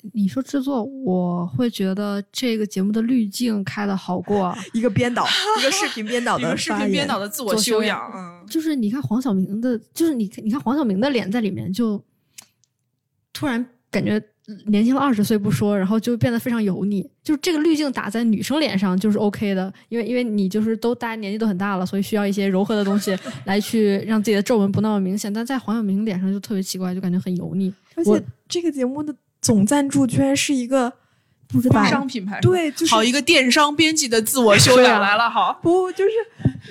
[0.03, 4.57] 啊，你说制作，我会觉得这个节目的滤镜开的好过啊。
[4.73, 5.25] 一个编导，
[5.59, 12.01] 一个视频编导 的一个视频编导的自我修修养养，嗯，就是你看黄晓明的，就是你你看黄晓明的脸在里面就
[13.31, 14.21] 突然感觉
[14.65, 17.09] 年轻了二十岁不说，然后就变得非常油腻。
[17.23, 25.31] 就是这个滤镜打在女生脸上就是 OK 的，因为因为你就是都大家年纪都很大了，所以需要一些柔和的东西 来去让自己的皱纹不那么明显。
[25.31, 27.73] 但在黄晓明脸上就特别奇怪，就感觉很油腻。
[27.95, 30.91] 而且这个节目的总赞助居然是一个
[31.47, 35.59] 不知电商品牌对，就是好一个电商编辑的自我修养来了，好。
[35.61, 36.11] 不就是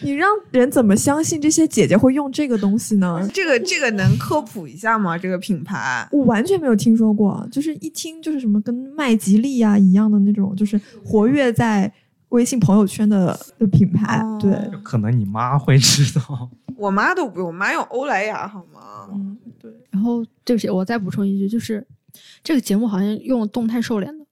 [0.02, 3.28] 你让人怎么相信这些姐姐会用这个东西呢？
[3.32, 5.16] 这个这个能科普一下吗？
[5.16, 11.92] 这个品牌我完全没有听说过，就是一听就是什么跟麦吉丽啊一样的那种，就是活跃在
[12.30, 14.18] 微信朋友圈的的品牌。
[14.18, 16.50] 哦对，可能你妈会知道。
[16.76, 19.06] 我妈都不用，我妈用欧莱雅好吗？
[19.12, 21.87] 嗯，对，然后对不起，我再补充一句，就是
[22.42, 24.25] 这个节目好像用了动态瘦脸的，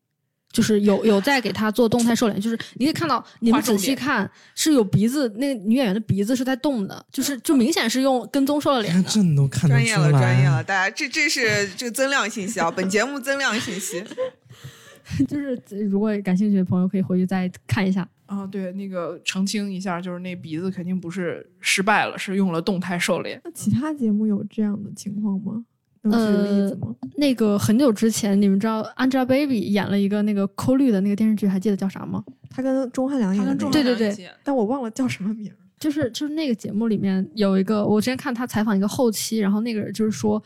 [0.52, 9.04] 就是有有在给他做动态瘦脸，就是你可以看到，你们仔细看是有鼻子，那个女演员的鼻子是在动的，就是就明显是用跟踪瘦了脸。
[9.04, 14.02] 这你都看得专业了，专业了，大家这这是这个增量信息啊，本节目增量信息。
[15.26, 18.08] 就是如果感兴趣的朋友可以回去再看一下。
[18.26, 23.40] 啊，对，那个澄清一下，就是那鼻子肯定不是失败了，是用了动态瘦脸。
[23.42, 25.64] 那其他节目有这样的情况吗？
[26.02, 26.94] 能举例子吗？
[27.16, 32.24] 那个很久之前，你们知道 Angelababy 演了一个那个抠绿的那个电视剧，还记得叫啥吗？
[32.48, 35.52] 她跟钟汉良演的对对对汉良一起但我忘了叫什么名。
[35.78, 40.42] 就是就是那个节目里面有一个，我之前看他采访一个后期，然后那个人就是说，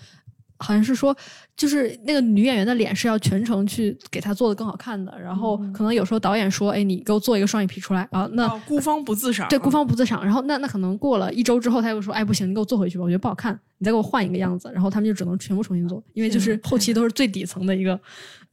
[0.58, 1.12] 好像是说，
[1.56, 8.46] 就是那个女演员的脸是要全程去给她做的更好看的，然后可能有时候导演说，哎，你给我做一个双眼皮出来啊，那。
[8.46, 9.48] 哦孤芳不自赏。
[9.48, 10.24] 对，孤芳不自赏。
[10.24, 14.70] 然后那那可能过了一周之后，他又说，哎，不行，你给我做回去吧，我觉得不好看，你再给我换一个样子。
[14.72, 18.00] 然后他们就只能全部重新做，因为就是后期都是最底层的一个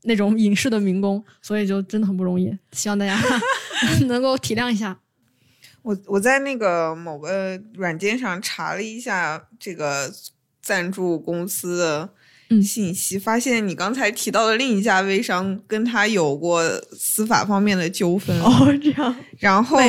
[0.04, 2.52] 那种影视的民工，所以就真的很不容易。
[2.74, 3.17] 希望大家
[4.08, 5.00] 能够体谅一下。
[5.84, 10.13] 我我在那个某个软件上查了一下这个
[10.62, 12.10] 赞助公司的
[12.52, 18.39] 嗯信息，发现你刚才提到的另一家微商跟他有过司法方面的纠纷。
[18.41, 19.80] 哦，这样，然后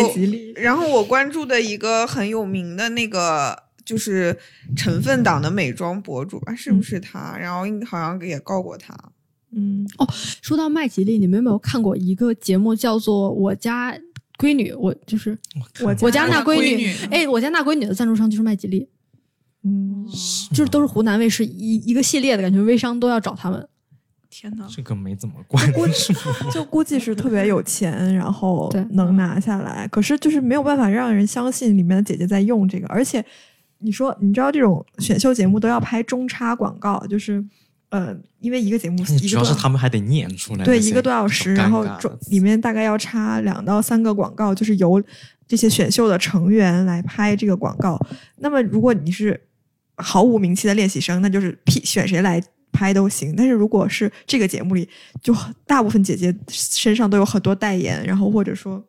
[0.55, 4.37] 然后我关注的一个很有名的那个就是
[4.77, 7.37] 成分党的美妆博主吧，是不是他？
[7.39, 8.97] 然后好像也告过他。
[9.55, 10.09] 嗯，哦
[10.41, 13.95] 说到麦吉丽，你们有没有看过一个节目叫做《我家
[14.39, 15.39] 闺女，我就是
[15.81, 18.89] 我我家那闺闺女，哎，我家那闺女的赞助商就是麦吉丽，
[19.63, 20.07] 嗯，
[20.55, 23.69] 就是都是湖南卫视一一个系列的感觉，微商都要找他们。
[24.31, 24.67] 天哪！
[24.75, 25.87] 这个没怎么关注。
[26.51, 29.87] 就估计是特别有钱，然后对能拿下来。
[29.89, 33.23] 可是就是没有办法让人相信里面的姐姐在用这个，而且
[33.83, 37.45] 你说你知道这种选秀节目都要拍中插广告，就是
[37.91, 45.03] 呃，因为一个节目一主要是他们还得念出来，对一个多小时，然后中里面大概要插两到三个广告，就是由
[45.47, 47.99] 这些选秀的成员来拍这个广告。
[48.37, 49.39] 那么如果你是
[49.97, 52.43] 毫无名气的练习生，那就是屁选谁来
[52.73, 53.35] 拍都行。
[53.37, 54.89] 但是如果是这个节目里，
[55.21, 55.35] 就
[55.67, 58.83] 大部分姐姐身上都有很多代言，然后或者说。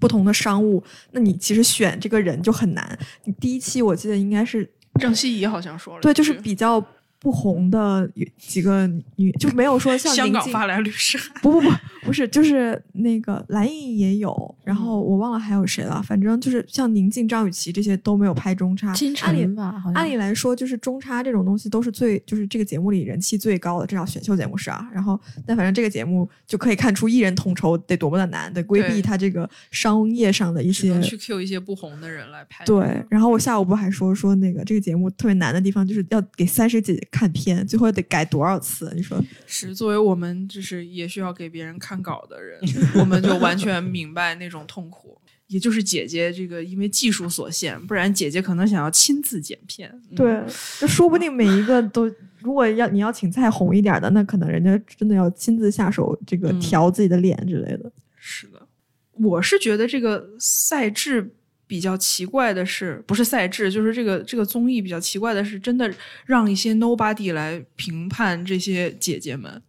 [0.00, 0.82] 不同的商务，
[1.12, 2.98] 那你其实选这个人就很难。
[3.24, 4.68] 你第一期我记得应该是
[5.00, 6.84] 郑希怡好像说了，对，就是比较
[7.18, 18.92] 不红的几个女，就没有说像香港发来律师函， 不不不，不是，就是那个蓝莹莹也有，然后嗯我忘了还有谁了，反正就是像宁静、张雨绮这些都没有拍中差。
[18.92, 24.88] 金按理晨吧，好像按理来说，就是中差这种东西都是最，就是这个节目里人气最高的，至少选秀节目是啊。
[24.92, 32.64] 然后，但反正这个节目就可以看出艺人统筹得多么的难，得规避他这个商业上的一些去 Q 一些不红的人来拍。
[32.64, 38.92] 对，然后我下午不还说说那个这个节目特别难的地方，就是要给三十姐姐看片，最后得改多少次？
[38.94, 42.60] 你说是作为我们就是也需要给别人看稿的人，
[42.96, 45.20] 我们就完全明白那种痛苦。
[45.46, 49.88] 也就是姐姐这个因为技术所限，不然姐姐可能想要亲自剪片。
[50.10, 50.42] 嗯，对，
[50.80, 57.92] 就说不定每一个都，如果要你要请再红一点的，那可能人家真的要亲自下手这个嗯调自己的脸之类的。
[58.16, 58.66] 是的，
[59.12, 61.35] 我是觉得这个赛制
[61.66, 65.92] 比较奇怪的是，不是赛制，就是这个这个综艺比较奇怪的是，真的
[66.24, 69.62] 让一些 nobody 来评判这些姐姐们。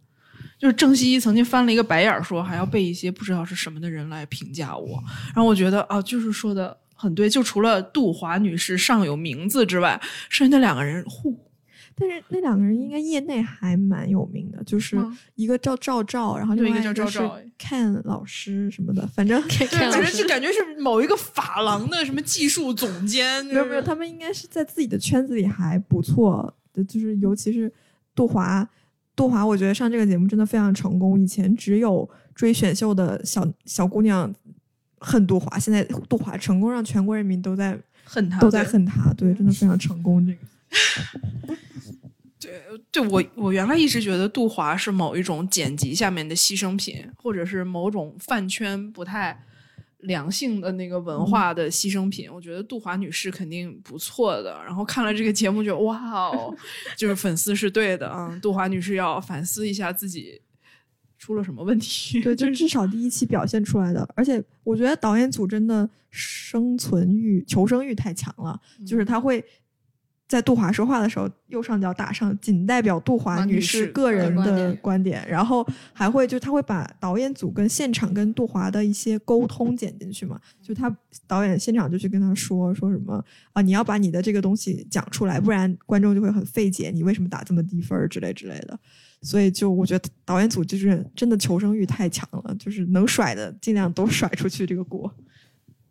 [0.58, 11.47] 就是郑希怡曾经翻了一个白眼，说还要被一些不知道是什么的人来评价我，然后我觉得啊，就是说的很对，就除了杜华女士尚有名字之外，剩下那两个人互，
[12.00, 14.96] 但是那两个人应该业内还蛮有名的，就是
[15.34, 27.72] 一个叫赵照，然后另对一个外一个是叫赵照 Ken 老师什么的，反正反正就感觉是某一个发廊的什么技术总监，没有没有，他们应该是在自己的圈子里还不错的，就是尤其是
[28.14, 28.68] 杜华，
[29.16, 31.20] 杜华我觉得上这个节目真的非常成功。
[31.20, 34.32] 以前只有追选秀的小小姑娘
[35.00, 40.24] 恨杜华，现在杜华成功让全国人民都在恨他，都在恨他，对，真的非常成功。
[40.24, 40.38] 这个
[42.40, 49.44] 对，对我我原来一直觉得杜华是某一种剪辑下面的牺牲品，或者是某种饭圈不太
[49.98, 52.32] 良性的那个文化的牺牲品。
[52.32, 54.62] 我觉得杜华女士肯定不错的。
[54.64, 56.56] 然后看了这个节目就，哇哦，
[56.96, 60.40] 就是粉丝是对的啊、嗯，杜华女士要反思一下自己
[61.18, 62.22] 出了什么问题。
[62.22, 69.44] 对，就 至少第一期表现出来的，而且我觉得导演组真的生存欲、求生欲太强了，就是他会。
[70.28, 80.94] 在杜华说话的时候，右上角打上仅代表杜华女士士个人的观点然后还会就他会把导演组跟现场跟杜华的一些沟通剪进去嘛，就他
[81.26, 88.78] 导演现场就去跟他说说什么啊，你要把你的这个东西讲出来，不然观众就会很费解，你为什么打这么低分儿之类之类的。
[89.22, 95.12] 所以就我觉得导演组就是真的求生欲太强了，就是能甩的尽量都甩出去这个锅。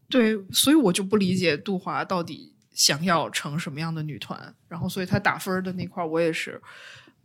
[0.07, 6.61] 对，所以我就不理解杜华到底想要成什么样的女团，然后所以她打分的那块我也是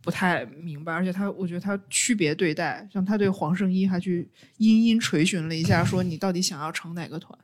[0.01, 7.37] 不太明白，而且她我觉得她区别对待，像她对黄圣依还去殷殷垂询了一下，说你到底想要成哪个团，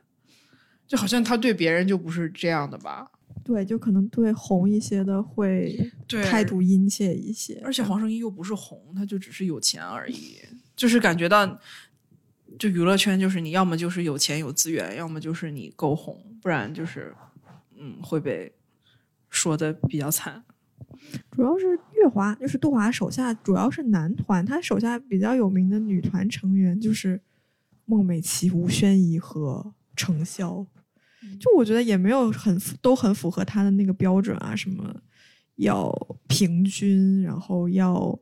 [0.88, 3.08] 就好像她对别人就不是这样的吧？
[3.44, 10.36] 对，就可能对红一些的会对，态度殷切一些，而且黄圣依又不是红，她就只是有钱而已，
[10.74, 11.60] 就是感觉到。
[12.58, 17.14] 就娱乐圈，就是你要么就是有钱有资源，要么就是你够红，不然就是，
[17.80, 18.52] 嗯，会被
[19.30, 20.44] 说的比较惨。
[21.30, 27.20] 主要是月华，就是杜华手下主要是男团，他手下比较有名的女团成员就是
[27.86, 30.66] 孟美岐、吴宣仪和程潇。
[31.38, 34.94] 就我觉得也没有很都很符合他的那个标准啊，什么
[35.56, 35.90] 要
[36.26, 38.18] 平均，然后要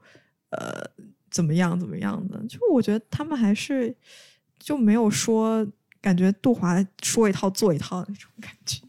[0.50, 0.84] 呃
[1.30, 2.44] 怎么样怎么样的。
[2.46, 3.96] 就我觉得他们还是
[4.58, 5.66] 就没有说
[6.00, 8.82] 感觉杜华说一套做一套的那种感觉。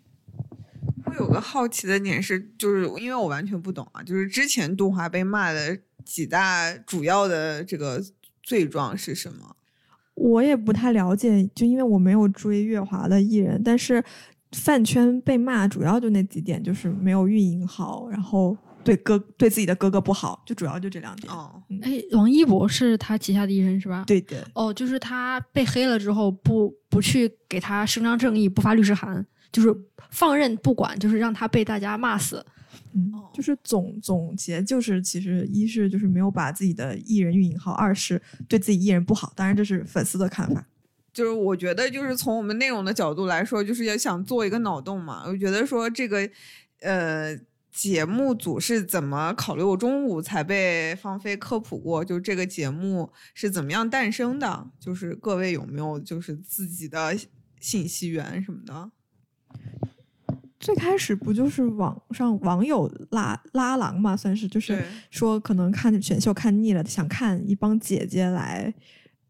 [1.20, 8.02] 我有个好奇的点是，就是因为我完全不懂啊，就是之前杜华被骂的几大主要的这个
[8.42, 9.56] 罪状是什么？
[10.16, 14.04] 我也不太了解，就因为我没有追月华的艺人，但是
[14.52, 21.32] 饭圈被骂主要就那几点，就是没有运营好，然后对哥对自己的哥哥不好，就主要就这两点。
[21.32, 24.04] 哦，哎，王一博是他旗下的艺人是吧？。
[24.08, 29.74] 对的，哦，就是他被黑了之后，不不去给他伸张正义，不发律师函，就是
[30.10, 32.46] 放任不管，就是让他被大家骂死。
[32.94, 39.32] 嗯，就是总总结就是，其实一是就是没有把自己的艺人运营好，二是对自己艺人不好。
[39.36, 40.66] 当然这是粉丝的看法。
[41.12, 45.24] 就是我觉得，就是从我们内容的角度来说，就是要想做一个脑洞嘛。
[45.28, 46.30] 我觉得说这个，
[46.82, 47.38] 呃，
[47.72, 49.64] 节目组是怎么考虑？
[49.64, 54.68] 我中午才被芳菲科普过，就这个节目是怎么样诞生的？
[54.80, 57.16] 就是各位有没有就是自己的
[57.60, 58.92] 信息源什么的？
[60.60, 68.74] 最开始不就是网上网友拉拉郎嘛，算是就是说可能看选秀看腻了，想看一帮姐姐来，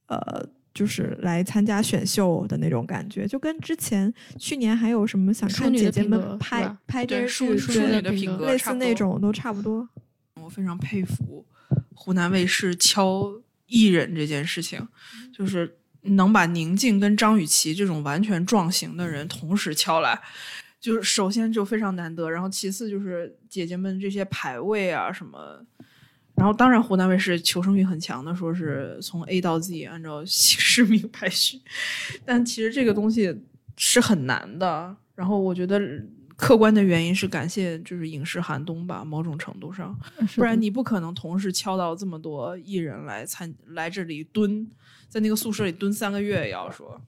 [0.07, 9.88] 呃，就是来参加选秀的那种感觉，就跟之前去年还有什么想看姐姐们拍拍电视剧，淑淑女的品格类似那种都差不多。
[10.41, 11.45] 我非常佩服
[11.93, 13.32] 湖南卫视敲
[13.67, 14.88] 艺人这件事情，
[15.32, 20.19] 就是能把宁静跟张雨绮这种完全撞型的人同时敲来，
[20.80, 25.65] 就是首先就非常难得，然后其次就是姐姐们这些排位啊什么。
[26.36, 31.59] 然后，当然，湖南卫视求生欲很强的，说是从 A 到 Z 按照姓氏名排序，
[32.23, 33.38] 但其实这个东西
[33.75, 34.95] 是很难的。
[35.15, 35.82] 然后，我觉得
[36.38, 39.93] 客观的原因是感谢就是影视寒冬吧，某种程度上，
[40.38, 44.65] 不然你不可能同时敲到这么多艺人来参来这里蹲，
[45.09, 47.01] 在那个宿舍里蹲三个月也要说，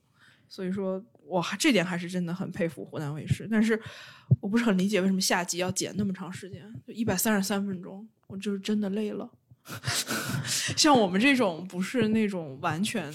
[0.49, 1.01] 所以说
[1.31, 3.79] 我还这点还是真的很佩服湖南卫视，但是
[4.41, 9.29] 我不是很理解为什么下集要剪那么长时间，就一百三十三分钟，我就是真的累了。
[10.75, 13.13] 像我们这种不是那种完全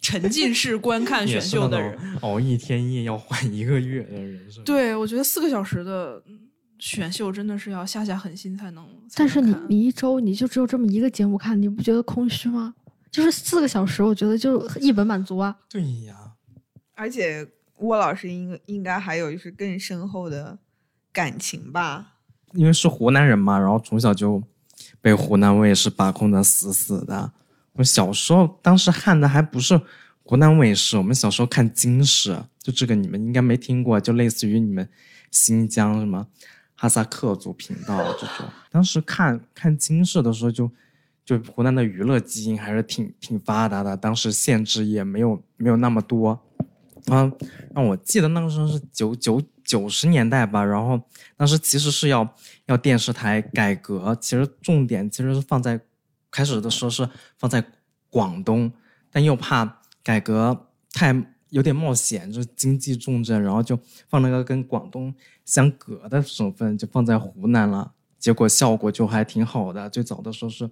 [0.00, 4.64] 沉浸式观 看选秀的人，熬一天夜要换一个月的人是吧？
[4.64, 6.40] 对我觉得四个小时的嗯
[6.78, 8.84] 选秀真的是要下下狠心才能。
[9.08, 12.74] 才但是你你一周你就只有这么一个节目看，你不觉得空虚吗？
[13.10, 15.54] 就是四个小时，我觉得就一本满足啊。
[15.68, 16.16] 对呀，
[16.94, 20.58] 而且沃老师应应该还有就是更深厚的
[21.12, 22.14] 感情吧？
[22.52, 24.42] 因为是湖南人嘛，然后从小就
[25.00, 27.32] 被湖南卫视把控的死死的。
[27.72, 29.80] 我小时候当时看的还不是
[30.22, 34.86] 湖南卫视，我们小时候看金视，就这个你们应该没听过，就类似于你们
[35.30, 36.26] 新疆什么
[36.74, 38.46] 哈萨克族频道这种。
[38.70, 40.70] 当时看看金视的时候就，
[41.24, 46.38] 就湖南的娱乐基因还是挺挺发达的，当时限制也没有没有那么多。
[47.06, 47.30] 啊，
[47.74, 51.00] 让我记得那个时候是九九九十年代吧，然后
[51.36, 52.34] 当时其实是要
[52.66, 55.80] 要电视台改革，其实重点其实是放在
[56.30, 57.64] 开始的时候是放在
[58.08, 58.72] 广东，
[59.10, 61.14] 但又怕改革太
[61.50, 63.78] 有点冒险，就是经济重镇，然后就
[64.08, 67.92] 放了个跟广东相隔的省份，就放在湖南了。
[68.18, 70.70] 结果效果就还挺好的，最早的时候是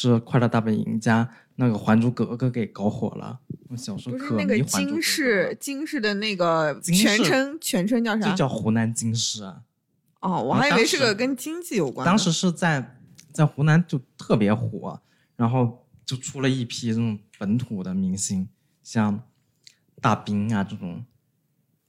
[0.00, 3.40] 是《快乐大本营》加那个《还珠格格》给搞火了。
[3.68, 8.30] 我小时候不是可迷《那个京还珠格格》视，京市的那个全称全称叫啥？
[8.30, 9.62] 就叫湖南京视啊。
[10.20, 12.08] 哦，我还以为是个跟经济有关的。
[12.08, 13.00] 当时是在
[13.32, 15.00] 在湖南就特别火，
[15.34, 18.48] 然后就出了一批这种本土的明星，
[18.84, 19.20] 像
[20.00, 21.04] 大兵啊这种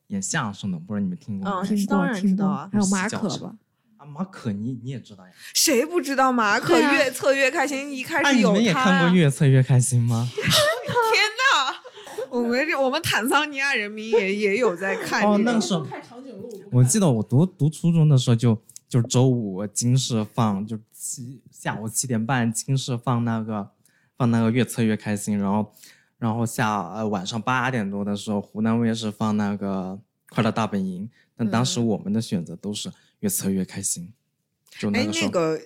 [0.07, 1.61] 演相声的，不知道你们听过吗？
[1.61, 3.55] 嗯听当然知道啊还有马可吧？
[3.99, 5.31] 啊，马可你你也知道呀？
[5.53, 7.91] 谁不知道马可越测越开心？
[7.91, 10.27] 一开啊，你始有们也看过《越测越开心》吗？
[10.33, 11.75] 天呐，
[12.31, 15.85] 我们这我们坦桑尼亚人民也也有在 看哦，那个时候。
[16.07, 18.55] 长颈鹿，我记得我读读初中的时候就
[18.87, 23.69] 就是周五金视放，就七下午七点半金视放那个
[24.17, 25.73] 放那个越测越开心，然后
[26.17, 32.89] 然后下呃晚上八点多的时候湖南卫视放那个快乐大本营，但当时嗯我们的选择都是
[33.19, 34.13] 越测越开心，
[34.77, 35.31] 就那哎个时候。
[35.31, 35.61] 那个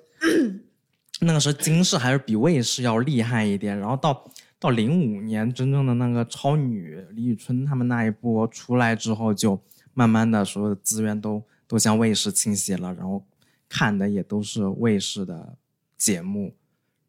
[1.22, 4.30] 那个时候金氏还是比卫视要厉害一点，然后到
[4.60, 9.62] 到零五年真正的那个超女李宇春他们那一波出来之后，就
[9.94, 13.26] 慢慢的所有的资源都都向卫视倾斜了，然后
[13.70, 15.58] 看的也都是卫视的
[15.96, 16.56] 节目，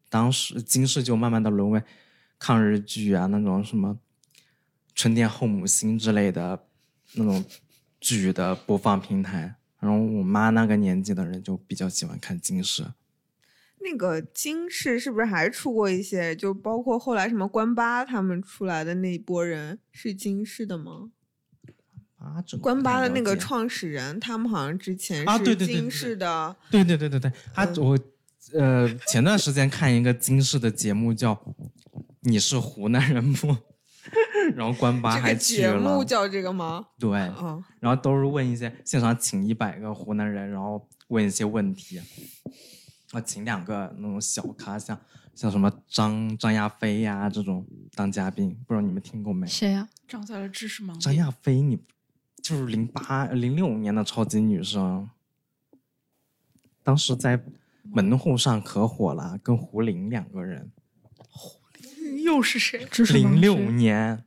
[0.09, 1.83] 当时金氏就慢慢的沦为
[2.39, 3.97] 抗日剧啊那种什么
[4.93, 6.63] 春天后母心之类的
[7.15, 7.43] 那种
[7.99, 9.55] 剧的播放平台，
[9.85, 12.85] 然后我妈那个年纪的人就比较喜欢看金氏。
[13.79, 16.35] 那个金氏是不是还出过一些？
[16.35, 21.11] 就包括后来什么关八他们出来的那一波人是金氏的吗？
[22.17, 23.69] 啊，这关八的那个创。
[23.69, 26.55] 始人，他们好像之前是啊对对对对京视的。
[26.71, 27.99] 对对对对对，他嗯我
[28.53, 31.35] 呃前段时间看一个金氏的节目叫
[32.21, 33.49] 《你是湖南人不》，
[34.53, 36.85] 然后关八 这个还去节，目叫这个吗？
[36.99, 42.01] 对，嗯，然后都是问一些现场请一百个湖南人，然后问一些问题。
[43.11, 44.99] 啊，请两个那种小咖，像
[45.33, 49.47] 像什么张张亚飞呀、这种当嘉宾，不知道你们听过没？
[49.47, 51.15] 谁呀、长在了知识盲张。
[51.15, 51.79] 亚飞，你
[52.43, 55.09] 就是零八零六年的超级女声，
[56.83, 57.41] 当时在
[57.83, 60.71] 门户上可火了，跟胡琳两个人。
[62.23, 62.85] 又是谁？
[62.91, 64.25] 知识盲零六年，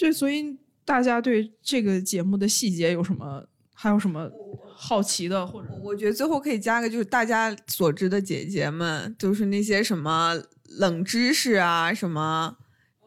[0.00, 4.30] 对，所以大家对这个节目的细节有什么，还有什么
[4.74, 10.40] 好奇的，或者我觉得最后可以加个，就是大家所知的姐姐们，就是那些什么
[10.78, 12.56] 冷知识啊，什么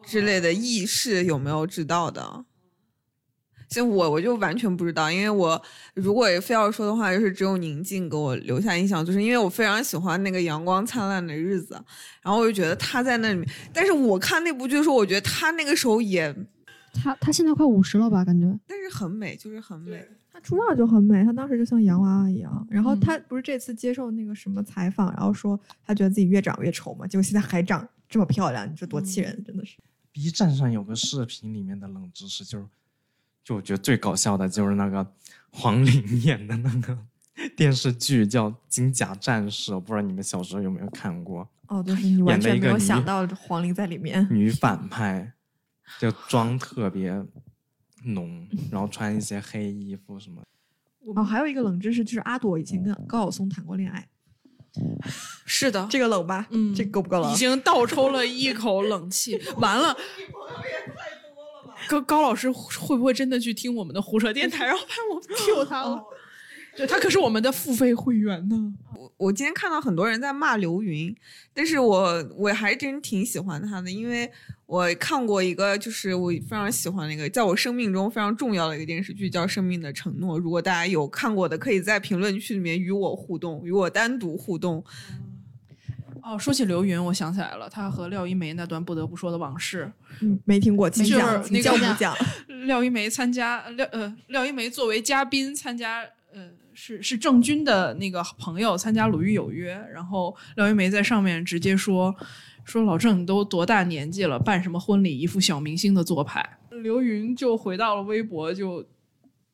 [0.06, 2.44] 之类的轶事，有没有知道的？
[3.70, 5.60] 像我，我就完全不知道，因为我
[5.94, 11.74] 如果非要说的话，就是只有宁静给我留下印象，就是因为我非常喜欢那个《阳光灿烂的日子》，
[12.22, 16.32] 然后我就觉得他在那里面，但是我看那部剧的时候，我觉得他那个时候也，
[16.94, 18.24] 他他现在快五十了吧？
[18.24, 20.06] 感觉但是很美，就是很美。
[20.32, 22.66] 她出道就很美，她当时就像洋娃娃一样。
[22.70, 29.76] 然后嗯她不是这次接受那个什么采访，然后说她觉得自己越长越丑嘛，结果现在还长这么漂亮，你说多气人，真的是。
[30.10, 32.66] B 站上有个视频，里面的冷知识就是，
[33.44, 35.06] 就我觉得最搞笑的就是那个
[35.50, 36.98] 黄龄演的那个
[37.56, 41.48] 电视剧叫《金甲战士》，我不知道你们小时候有没有看过。
[41.66, 44.26] 哦，就是你完全没有想到黄龄在里面。
[44.30, 45.32] 女反派，
[46.00, 47.12] 就妆特别
[48.04, 50.42] 浓，然后穿一些黑衣服什么。
[51.14, 54.08] 哦，还有一个冷知识就是阿朵以前跟高晓松谈过恋爱，
[55.44, 56.46] 是的，这个冷吧？
[56.50, 57.36] 嗯这个够不够冷已？
[57.36, 59.94] 经倒抽了一口冷气，完了。
[60.18, 66.02] 女朋友也太多了吧高高老师会不会真的去听我们的胡扯电台，然后把我们 Q 他了？
[66.76, 68.74] 对他可是我们的付费会员呢。
[68.96, 71.14] 我我今天看到很多人在骂刘云，
[71.52, 74.30] 但是我我还真挺喜欢他的，因为
[74.66, 80.36] 我看过一个，就是我非常喜欢那个，在我生命中非常重要的一个电视剧，叫《生命的承诺》。
[80.42, 84.84] 如果大家有看过的，可以在评论区里面与我互动，与我单独互动。
[86.22, 89.92] 哦，说起刘云，我想起来了，他和廖一梅那段不得不说的往事。
[90.20, 92.16] 嗯，没听过，请就是讲，请教那个不讲。
[92.66, 96.08] 廖一梅参加廖呃廖一梅作为嘉宾参加呃
[96.74, 102.14] 是是郑钧的那个朋友参加《鲁豫有约》，然后廖一梅在上面直接说
[102.64, 106.58] 说老郑你都多大年纪了，办什么婚礼一副小明星的做派。
[106.82, 108.84] 刘云就回到了微博，就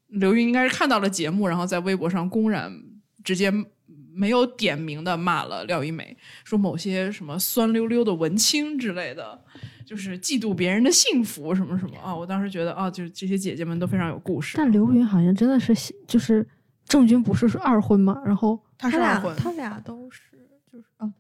[0.09, 2.73] 刘云应该是看到了节目，然后在微博上公然
[3.23, 3.53] 直接。
[4.13, 6.15] 没有点名的骂了廖一梅，
[6.45, 9.41] 说某些什么酸溜溜的文青之类的，
[9.87, 12.15] 就是嫉妒别人的幸福什么什么啊！
[12.15, 14.59] 我当时觉得啊，就是这些姐姐们都非常有故事。
[14.59, 15.73] 但刘云好像真的是
[16.09, 16.47] 就是
[16.91, 20.21] 郑钧不是是二婚吗，然后他俩二婚，他俩都是
[20.71, 21.11] 就是啊，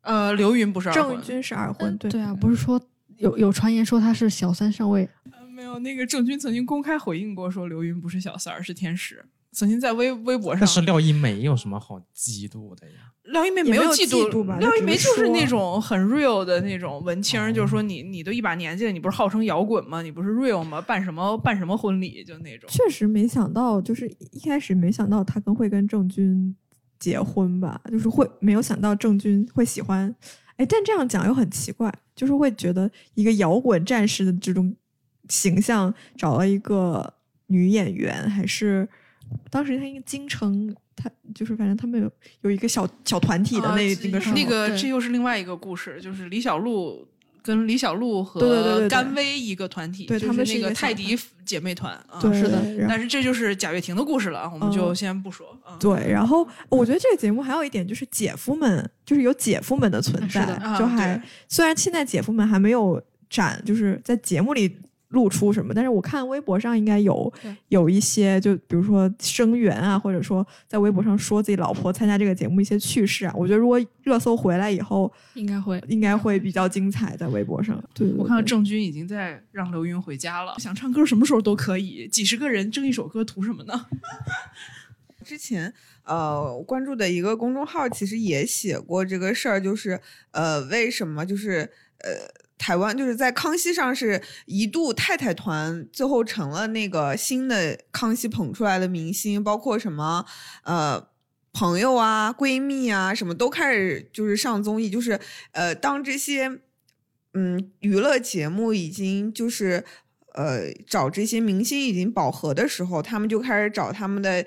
[0.00, 2.10] 呃，刘云不是二婚，郑钧是二婚，对。
[2.10, 2.78] 对啊，不是说
[3.18, 9.24] 有有传言说他是小三上位，呃没有那个郑钧曾经公开回应过，说刘云不是小三儿，是天使。
[9.52, 13.12] 曾经在微微博上但是，廖一梅有什么好嫉妒的呀？
[13.24, 20.02] 廖一梅没有有嫉嫉妒吧廖一梅就是那种很 real 的那种文青儿，就是说你你都一把年纪了，你不是号称摇滚吗？
[20.02, 20.80] 你不是 real 吗？
[20.80, 22.68] 办什么办什么婚礼就那种。
[22.68, 26.56] 确实没想到，就是一开始没想到他跟会跟郑钧
[26.98, 30.12] 结婚吧，就是会没有想到郑钧会喜欢，
[30.56, 34.74] 哎，但这样讲又很奇怪，就是会觉得一个摇滚战士的这种
[35.28, 37.14] 形象找了一个
[37.46, 38.88] 女演员，还是
[39.50, 42.10] 当时他应该京城，他就是反正他们有
[42.42, 47.06] 有一个小小团体的啊那、那个时候那个这又是另外一个故事，就是李小璐
[47.42, 52.20] 跟李小璐和对对对甘薇一个团体，就对他们是那个是一个泰迪姐妹团啊。
[52.20, 55.48] 对是的但是这就是贾跃亭的故事了啊，我们就嗯先不说。
[55.64, 55.76] 啊。
[55.80, 64.78] 对，然后我觉得这个节目还有一点就是姐夫们，就是有姐夫们的存在，啊就还、虽然现在姐夫们还没有展，就是在节目里
[65.12, 67.32] 露出什么，但是我看微博上应该有
[67.68, 75.80] 有一些，就比如说声援啊，或者说在微博上说自己老婆参加这个节目一些趣事啊，我觉得如果热搜回来以后，应该会。
[75.88, 77.82] 应该会比较精彩，在微博上。
[77.94, 83.86] 对对我看到郑钧已经在让刘云回家了，想唱歌什么时候都可以，几十个人争一首歌图什么呢？
[85.24, 85.72] 之前
[86.04, 90.00] 呃关注的一个公众号其实也写过这个事儿，就是
[90.32, 92.10] 呃为什么就是呃
[92.62, 100.24] 台湾就是在康熙上是一度太太团最后成了那个新的康熙捧出来的明星，包括什么
[100.62, 101.10] 呃。
[101.54, 106.48] 朋友啊，闺蜜啊，什么都开始就是上综艺，就是呃，当这些
[107.34, 109.84] 嗯娱乐节目已经就是
[110.32, 114.46] 呃找这些明星已经饱和的时候，他们就开始找他们的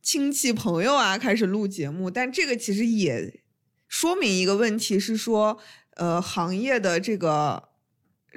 [0.00, 2.10] 亲戚朋友啊，开始录节目。
[2.10, 3.38] 但这个其实也
[3.86, 5.58] 说明一个问题是说，
[5.96, 7.68] 呃，行业的这个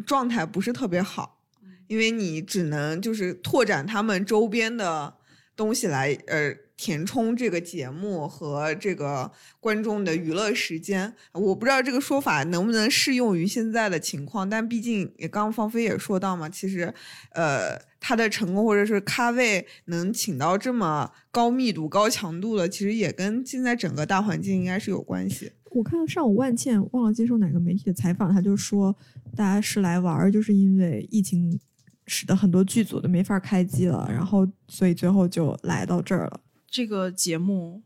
[0.06, 1.42] 状态不是特别好，
[1.88, 5.16] 因为你只能就是拓展他们周边的
[5.56, 9.30] 东西来，呃，填充这个节目和这个
[9.60, 11.14] 观众的娱乐时间。
[11.34, 16.94] 我不知道这个说法能不能适用于现在的情况，但毕竟也刚刚方飞也说到嘛，其实
[17.32, 25.52] 呃，他的成功或者是咖位能请到这么高密度、高强度的，其实也跟现在整个大环境应该是有关系。
[25.72, 28.96] 我看上午万茜忘了接受哪个媒体的采访，他就说
[29.36, 31.60] 大家是来玩儿，就是因为疫情
[32.08, 36.42] 使得很多剧组都没法开机了，然后所以最后就来到这儿了。
[36.68, 37.82] 这个节目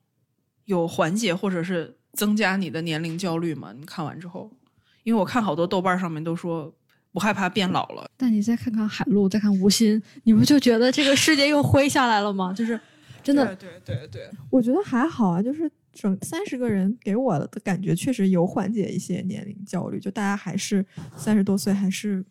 [0.65, 3.73] 有缓解或者是增加你的年龄焦虑吗？
[3.77, 4.51] 你看完之后，
[5.03, 6.73] 因为我看好多豆瓣上面都说
[7.11, 8.09] 不害怕变老了。
[8.17, 12.53] 但你再看看海陆，再看吴昕，你不就觉得这个世界又灰下来了吗？
[12.53, 12.79] 就是
[13.21, 20.86] 真的，对对对对，我觉得还好啊，就是整三十个人给我的感觉确实有缓解一些年龄焦虑，就大家还是
[21.16, 22.26] 三十多岁，还是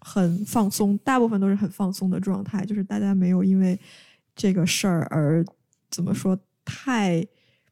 [0.00, 3.78] 很放松，大部分都是很放松的状态，就是大家没有因为
[4.34, 5.44] 这个事儿而
[5.90, 7.24] 怎么说太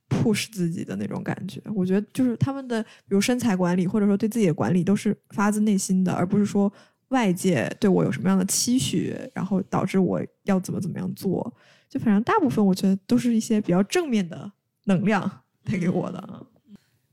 [0.09, 1.61] push 自己的那种感觉。
[1.75, 6.73] 我觉得就是他们的，比如身材管理或者说对自己的管理都是发自内心的，而不是说
[7.09, 11.53] 外界对我有什么样的期许，然后导致我要怎么怎么样做。
[11.89, 14.51] 就反正大部分我觉得都是一些比较正面的
[14.85, 16.47] 能量带给我的。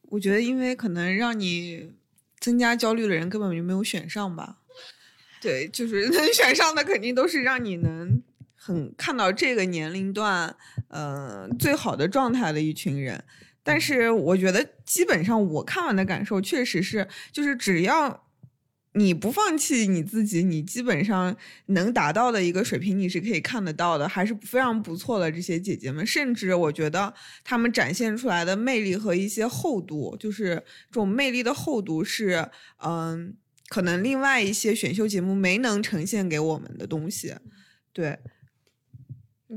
[0.03, 1.93] 我觉得，因为可能让你
[2.39, 4.57] 增加焦虑的人根本就没有选上吧。
[5.41, 8.21] 对，就是能选上的肯定都是让你能
[8.55, 10.55] 很看到这个年龄段，
[10.89, 13.23] 呃，最好的状态的一群人。
[13.61, 18.27] 但是我觉得，基本上我看完的感受确实是，就是只要
[18.93, 21.35] 你不放弃你自己，你基本上
[21.67, 25.31] 能达到的一个水平，你是可以看得到的，还是非常不错的。
[25.31, 27.13] 这些姐姐们，甚至我觉得
[27.43, 32.49] 她们展现出来的魅力和一些厚度，就是这种魅力的厚度是，
[32.83, 33.35] 嗯。
[33.69, 37.35] 可能另外一些选秀节目没能呈现给我们的东西，
[37.93, 38.17] 对，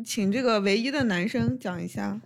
[0.05, 2.20] 请这个唯一的男生讲一下。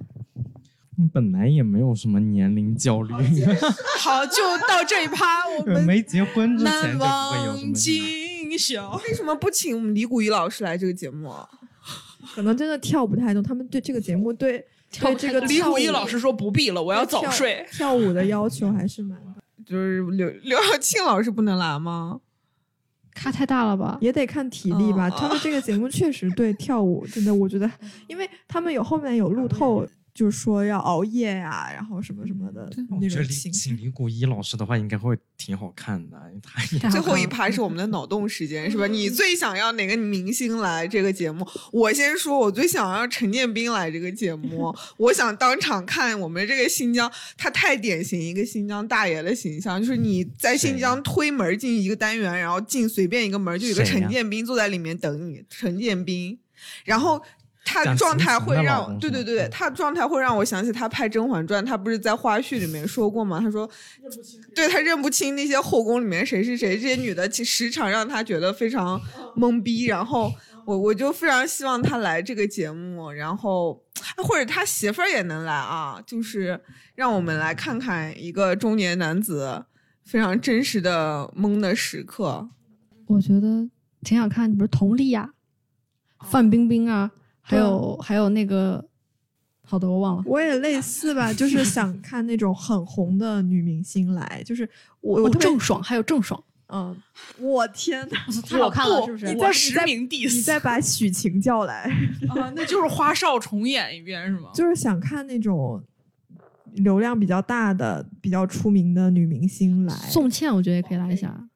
[1.13, 3.13] 本来也没有什么年龄焦虑，
[3.99, 7.73] 好，就到这一趴，我们没结婚之前难就不会有什忘么。
[7.75, 9.01] 今宵。
[9.07, 11.49] 为什么不请我们李谷一老师来这个节目啊？
[12.35, 14.65] 可能真的跳不太动，他们对这个节目对
[14.99, 17.67] 对这个李谷一老师说不必了，我要早睡。
[17.71, 19.35] 跳舞的要求还是蛮高，
[19.65, 22.21] 就是刘刘晓庆老师不能来吗？
[23.15, 23.97] 咖太大了吧？
[24.01, 25.09] 也得看体力吧。
[25.09, 27.71] 哦他们这个节目确实对跳舞真的，我觉得，
[28.09, 29.87] 因为他们有后面有路透，
[30.17, 36.19] 就是说要熬夜呀、然后什么什么的我觉得李那种情请李谷一老师的话，应该会挺好看的。
[36.81, 38.87] 他最后一趴是我们的脑洞时间，是吧？
[38.87, 41.47] 你最想要哪个明星来这个节目？
[41.71, 44.75] 我先说，我最想要陈建斌来这个节目。
[44.97, 56.39] 我想当场看我们这个新疆，他太典型一个新疆大爷的形象，就是你在新疆推门进一个单元，然后进随便一个门就有一个陈建斌坐在里面等你，陈建斌，
[56.87, 57.21] 然后。
[57.67, 63.41] 他讲状态会让对对对，嗯他状态会让我想起他拍《甄嬛传》，他不是在花絮里面说过吗？
[63.41, 63.69] 他说
[64.55, 68.99] 对他认不清那些后宫里面谁是谁，这些女的其实时常让他觉得非常
[69.37, 69.87] 懵逼。
[69.87, 70.33] 然后
[70.65, 76.61] 我我就非常希望他来这个节目，然后啊或者他媳妇儿也能来啊，就是
[76.95, 79.65] 让我们来看看一个中年男子
[80.05, 82.49] 非常真实的懵的时刻。
[83.09, 83.69] 我觉得
[84.03, 85.31] 挺想看，比如佟丽娅、
[86.29, 87.11] 范冰冰啊，
[87.49, 88.85] 还有还有那个，
[89.63, 90.23] 好的我忘了。
[90.27, 94.69] 我也类似吧， 就是想看那种很红的女明星来，就是
[95.01, 96.97] 我我郑爽，还有郑爽，嗯，
[97.39, 98.17] 我天呐，
[98.49, 99.33] 太好看了，是不是？
[99.33, 101.83] 你再实名 diss，你再把许晴叫来，
[102.31, 104.51] 啊，那就是花少重演一遍是吗？
[104.53, 105.81] 就是想看那种
[106.75, 109.95] 流量比较大的、比较出名的女明星来。
[109.95, 111.49] 宋茜，我觉得也可以来一下。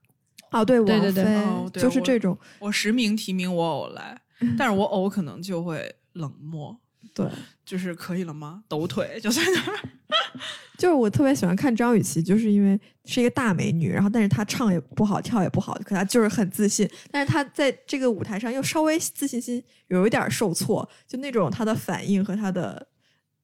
[0.52, 4.20] 哦，对，对对对王菲哦对就是这种，我实名提名我偶来，
[4.58, 6.76] 但是我偶可能就会冷漠，
[7.14, 7.26] 对，
[7.64, 8.62] 就是可以了吗？
[8.68, 9.78] 抖腿就在那儿。
[10.78, 16.88] 就是我特别喜欢看张雨绮，就是因为是一个大美女，然后但是她唱也不好，跳也不好，可她就是很自信。
[17.10, 22.86] 但是她在这个舞台上又稍微自信心有一点受挫，就那种她的反应和她的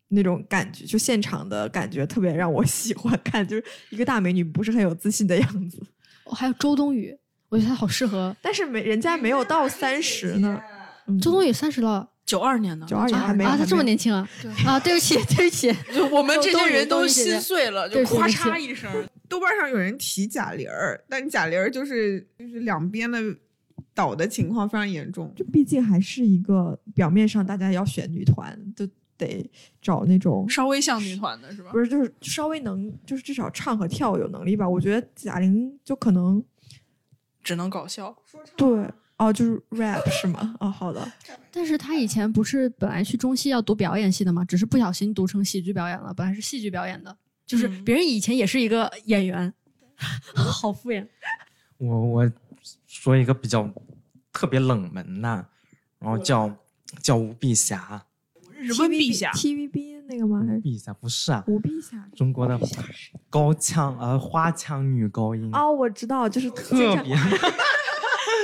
[0.08, 5.78] 那种感觉，就现场的感觉特别让我 喜欢看，就是一个大美女不是很有自信的样子。
[6.24, 7.14] 哦，还有周冬雨，
[7.50, 8.34] 我觉得她好适合。
[8.40, 10.75] 但是没人家没有到三十呢， 嗯
[11.20, 14.28] 周冬雨三十了九二年的，九二年还没啊，还她这么年轻啊！
[14.66, 18.90] 啊，对不起， 对不起，就我们这些人都心碎了，就咵对对对嚓一声。
[19.28, 23.20] 豆瓣上有人提贾玲儿，但贾玲儿就是就是两边的
[23.94, 25.32] 倒的情况非常严重。
[25.36, 29.48] 就毕竟还是一个表面上大家要选女团，就得
[29.80, 31.70] 找那种稍微像女团的是吧？
[31.72, 34.68] 不是就是稍微能就是至少唱和跳有能力吧。
[34.68, 36.42] 我觉得贾玲就可能
[37.42, 38.16] 只能搞笑。
[38.56, 38.88] 对
[39.18, 40.54] 哦，就是 rap 是吗？
[40.60, 41.10] 哦，好的。
[41.50, 44.44] 但是他以前不是本来去中戏要读表演系的吗？
[44.44, 49.52] 只是不小心读成喜剧表演了，本来是戏剧表演的，就是嗯别人以前也是一个演员，
[50.34, 51.06] 好敷衍。
[51.78, 52.32] 我我
[52.86, 53.68] 说一个比较
[54.32, 55.28] 特别冷门的，
[55.98, 56.54] 然后叫
[57.02, 58.04] 叫吴碧霞，
[58.58, 60.42] 日温碧霞，TVB 那个吗？
[60.62, 62.06] 碧霞不是啊，吴碧霞？
[62.14, 62.58] 中国的
[63.30, 67.16] 高腔呃花腔女高音，哦，我知道，就是特别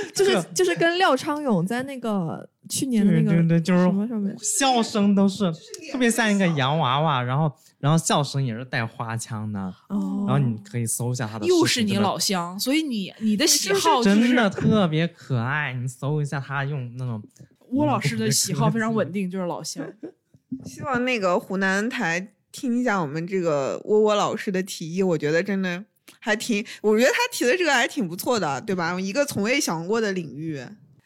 [0.15, 5.53] 就是就是跟廖昌永在那个去年的那个对对对，就是什么上面，笑声都是
[5.91, 17.23] 特别像一个洋娃娃，然后然后笑声也是带花腔的，哦，然后你可以搜一下他的，又是你老乡，所以你你的喜好就是真的特别可爱，你搜一下他用那种
[17.59, 19.87] 郭老师的喜好非常稳定，就是老乡。
[20.67, 25.83] 希望那个湖南台听一下我们这个窝窝老师的提议，我觉得真的
[26.19, 29.01] 还挺，我觉得他提的这个还挺不错的，对吧？
[29.01, 30.61] 一个从未想过的领域。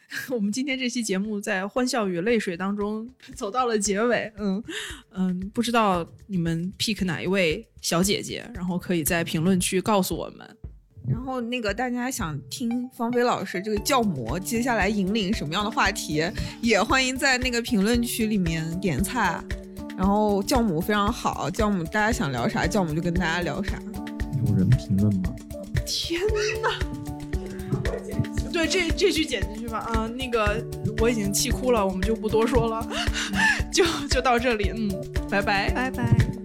[0.31, 4.63] 我们今天这期节目在欢笑与泪水当中走到了结尾，嗯
[5.11, 10.57] 嗯，不知道你们 pick 哪一位小姐姐，然后可以在评论区告诉我们。
[11.05, 16.23] 然后那个大家想听方菲老师这个教模接下来引领什么样的话题，
[16.61, 19.43] 也欢迎在那个评论区里面点菜。
[19.97, 23.77] 然后教母非常好，教母大家想聊啥，教母就跟大家聊啥。
[24.45, 25.33] 有人评论吗？
[25.85, 26.21] 天
[26.61, 26.79] 哪！
[28.51, 29.79] 对，这这句剪进去吧。
[29.93, 30.63] 啊、那个
[30.99, 32.87] 我已经气哭了，我们就不多说了，
[33.71, 34.71] 就就到这里。
[34.75, 34.89] 嗯，
[35.29, 35.69] 拜拜。
[35.71, 36.36] 拜拜。